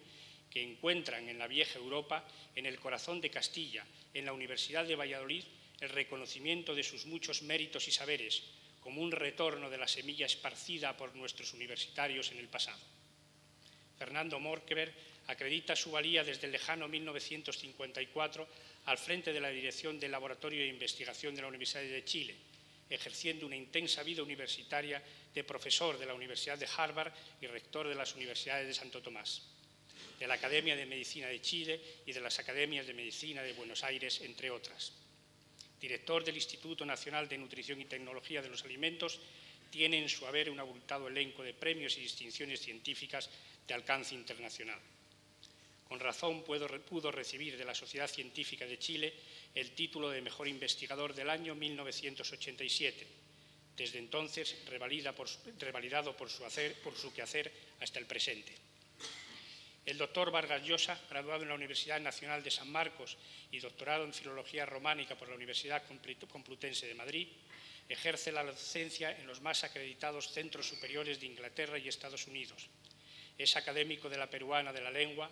que 0.51 0.61
encuentran 0.61 1.27
en 1.27 1.39
la 1.39 1.47
vieja 1.47 1.79
Europa, 1.79 2.23
en 2.55 2.65
el 2.65 2.79
corazón 2.79 3.21
de 3.21 3.29
Castilla, 3.29 3.83
en 4.13 4.25
la 4.25 4.33
Universidad 4.33 4.85
de 4.85 4.95
Valladolid, 4.95 5.43
el 5.81 5.89
reconocimiento 5.89 6.75
de 6.75 6.83
sus 6.83 7.05
muchos 7.05 7.41
méritos 7.41 7.87
y 7.87 7.91
saberes, 7.91 8.43
como 8.81 9.01
un 9.01 9.11
retorno 9.11 9.69
de 9.69 9.77
la 9.77 9.87
semilla 9.87 10.27
esparcida 10.27 10.95
por 10.95 11.15
nuestros 11.15 11.53
universitarios 11.53 12.31
en 12.31 12.37
el 12.37 12.47
pasado. 12.47 12.79
Fernando 13.97 14.39
Morkever 14.39 14.93
acredita 15.27 15.75
su 15.75 15.91
valía 15.91 16.23
desde 16.23 16.45
el 16.45 16.51
lejano 16.51 16.87
1954 16.87 18.47
al 18.85 18.97
frente 18.97 19.33
de 19.33 19.41
la 19.41 19.49
dirección 19.49 19.99
del 19.99 20.11
Laboratorio 20.11 20.61
de 20.61 20.67
Investigación 20.67 21.33
de 21.33 21.41
la 21.41 21.47
Universidad 21.47 21.81
de 21.81 22.05
Chile, 22.05 22.35
ejerciendo 22.89 23.45
una 23.45 23.55
intensa 23.55 24.03
vida 24.03 24.23
universitaria 24.23 25.01
de 25.33 25.43
profesor 25.43 25.97
de 25.97 26.05
la 26.05 26.13
Universidad 26.13 26.57
de 26.57 26.67
Harvard 26.77 27.11
y 27.41 27.47
rector 27.47 27.87
de 27.87 27.95
las 27.95 28.15
universidades 28.15 28.67
de 28.67 28.73
Santo 28.73 29.01
Tomás, 29.01 29.41
de 30.19 30.27
la 30.27 30.35
Academia 30.35 30.75
de 30.75 30.85
Medicina 30.85 31.27
de 31.27 31.41
Chile 31.41 31.81
y 32.05 32.13
de 32.13 32.21
las 32.21 32.39
Academias 32.39 32.87
de 32.87 32.93
Medicina 32.93 33.41
de 33.41 33.53
Buenos 33.53 33.83
Aires, 33.83 34.21
entre 34.21 34.51
otras. 34.51 34.93
Director 35.81 36.23
del 36.23 36.35
Instituto 36.35 36.85
Nacional 36.85 37.27
de 37.27 37.37
Nutrición 37.37 37.81
y 37.81 37.85
Tecnología 37.85 38.41
de 38.41 38.49
los 38.49 38.63
Alimentos, 38.63 39.19
tiene 39.69 39.99
en 39.99 40.09
su 40.09 40.25
haber 40.25 40.49
un 40.49 40.59
abultado 40.59 41.07
elenco 41.07 41.43
de 41.43 41.53
premios 41.53 41.97
y 41.97 42.01
distinciones 42.01 42.61
científicas 42.61 43.29
de 43.67 43.73
alcance 43.73 44.15
internacional. 44.15 44.79
Con 45.87 45.99
razón 45.99 46.43
pudo 46.43 47.11
recibir 47.11 47.57
de 47.57 47.65
la 47.65 47.75
Sociedad 47.75 48.09
Científica 48.09 48.65
de 48.65 48.79
Chile 48.79 49.13
el 49.53 49.71
título 49.71 50.09
de 50.09 50.21
Mejor 50.21 50.47
Investigador 50.47 51.13
del 51.13 51.29
año 51.29 51.55
1987, 51.55 53.07
desde 53.77 53.99
entonces 53.99 54.55
revalidado 54.67 55.13
por 56.17 56.29
su, 56.29 56.43
por 56.83 56.97
su 56.97 57.13
quehacer 57.13 57.51
hasta 57.79 57.99
el 57.99 58.05
presente. 58.05 58.53
El 59.85 59.99
doctor 59.99 60.31
Vargas 60.31 60.63
Llosa, 60.63 60.99
graduado 61.07 61.43
en 61.43 61.49
la 61.49 61.55
Universidad 61.55 62.01
Nacional 62.01 62.41
de 62.41 62.49
San 62.49 62.71
Marcos 62.71 63.17
y 63.51 63.59
doctorado 63.59 64.03
en 64.03 64.15
Filología 64.15 64.65
Románica 64.65 65.15
por 65.15 65.29
la 65.29 65.35
Universidad 65.35 65.83
Complutense 66.27 66.87
de 66.87 66.95
Madrid, 66.95 67.27
ejerce 67.87 68.31
la 68.31 68.43
docencia 68.43 69.15
en 69.15 69.27
los 69.27 69.41
más 69.41 69.63
acreditados 69.63 70.31
centros 70.31 70.67
superiores 70.67 71.19
de 71.19 71.27
Inglaterra 71.27 71.77
y 71.77 71.87
Estados 71.87 72.25
Unidos. 72.25 72.67
Es 73.37 73.55
académico 73.55 74.09
de 74.09 74.17
la 74.17 74.27
peruana 74.29 74.73
de 74.73 74.81
la 74.81 74.89
lengua, 74.89 75.29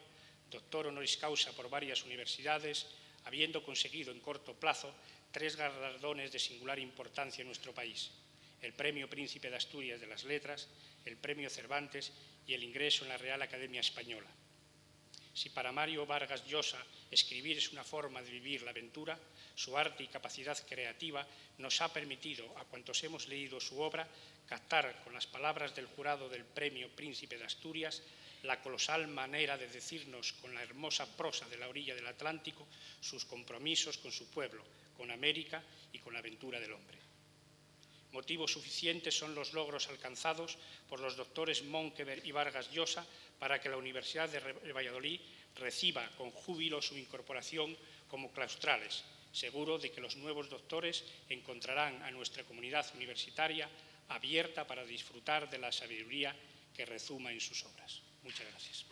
doctor 0.54 0.88
honoris 0.88 1.18
causa 1.18 1.52
por 1.52 1.70
varias 1.70 2.06
universidades, 2.06 2.86
habiendo 3.26 3.66
conseguido 3.66 4.14
en 4.14 4.22
corto 4.22 4.54
plazo 4.54 4.94
tres 5.34 5.58
galardones 5.58 6.32
de 6.32 6.40
singular 6.40 6.78
importancia 6.78 7.42
en 7.42 7.50
nuestro 7.50 7.74
país, 7.74 8.12
el 8.62 8.74
Premio 8.74 9.10
Príncipe 9.10 9.50
de 9.50 9.58
Asturias 9.58 10.00
de 10.00 10.08
las 10.08 10.24
Letras, 10.24 10.70
el 11.06 11.18
Premio 11.18 11.50
Cervantes 11.50 12.14
y 12.46 12.54
el 12.54 12.64
ingreso 12.64 13.04
en 13.04 13.10
la 13.10 13.18
Real 13.18 13.42
Academia 13.42 13.82
Española. 13.82 14.30
Si 15.34 15.50
para 15.50 15.72
Mario 15.72 16.06
Vargas 16.06 16.46
Llosa 16.46 16.78
escribir 17.10 17.58
es 17.58 17.74
una 17.74 17.84
forma 17.84 18.22
de 18.22 18.30
vivir 18.30 18.62
la 18.62 18.70
aventura, 18.70 19.18
su 19.56 19.76
arte 19.76 20.04
y 20.04 20.08
capacidad 20.08 20.58
creativa 20.68 21.26
nos 21.58 21.82
ha 21.82 21.92
permitido, 21.92 22.46
a 22.58 22.64
cuantos 22.66 23.04
hemos 23.04 23.28
leído 23.28 23.60
su 23.60 23.82
obra, 23.82 24.08
captar 24.48 25.02
con 25.04 25.14
las 25.14 25.26
palabras 25.26 25.76
del 25.76 25.88
jurado 25.88 26.30
del 26.30 26.46
Premio 26.46 26.90
Príncipe 26.90 27.38
de 27.38 27.46
Asturias 27.46 28.04
la 28.44 28.60
colosal 28.62 29.08
manera 29.08 29.58
de 29.58 29.68
decirnos 29.68 30.34
con 30.34 30.54
la 30.54 30.64
hermosa 30.64 31.06
prosa 31.18 31.48
de 31.48 31.58
la 31.58 31.68
orilla 31.68 31.96
del 31.96 32.08
Atlántico 32.08 32.68
sus 33.00 33.26
compromisos 33.26 33.98
con 33.98 34.12
su 34.12 34.30
pueblo, 34.30 34.64
con 34.98 35.12
América 35.12 35.64
y 35.92 36.00
con 36.00 36.14
la 36.14 36.20
aventura 36.20 36.60
del 36.60 36.74
hombre. 36.74 36.98
Motivos 38.12 38.52
suficientes 38.52 39.18
son 39.18 39.34
los 39.34 39.54
logros 39.54 39.90
alcanzados 39.90 40.58
por 40.88 41.00
los 41.00 41.16
doctores 41.16 41.64
Monkever 41.64 42.22
y 42.24 42.32
Vargas 42.32 42.70
Llosa 42.72 43.06
para 43.40 43.60
que 43.60 43.70
la 43.70 43.78
Universidad 43.78 44.30
de 44.30 44.72
Valladolid 44.72 45.20
reciba 45.56 46.08
con 46.18 46.30
júbilo 46.30 46.82
su 46.82 46.98
incorporación 46.98 47.76
como 48.08 48.32
claustrales, 48.32 49.04
seguro 49.32 49.80
de 49.80 49.92
que 49.92 50.02
los 50.02 50.16
nuevos 50.16 50.50
doctores 50.50 51.04
encontrarán 51.30 52.04
a 52.04 52.12
nuestra 52.12 52.44
comunidad 52.44 52.86
universitaria 52.96 53.68
abierta 54.10 54.68
para 54.68 54.86
disfrutar 54.86 55.50
de 55.50 55.58
la 55.58 55.72
sabiduría 55.72 56.36
que 56.76 56.86
rezuma 56.86 57.32
en 57.32 57.42
sus 57.42 57.64
obras. 57.66 58.13
Muchas 58.24 58.48
gracias. 58.48 58.86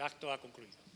El 0.00 0.06
acto 0.06 0.32
ha 0.32 0.38
concluido. 0.38 0.89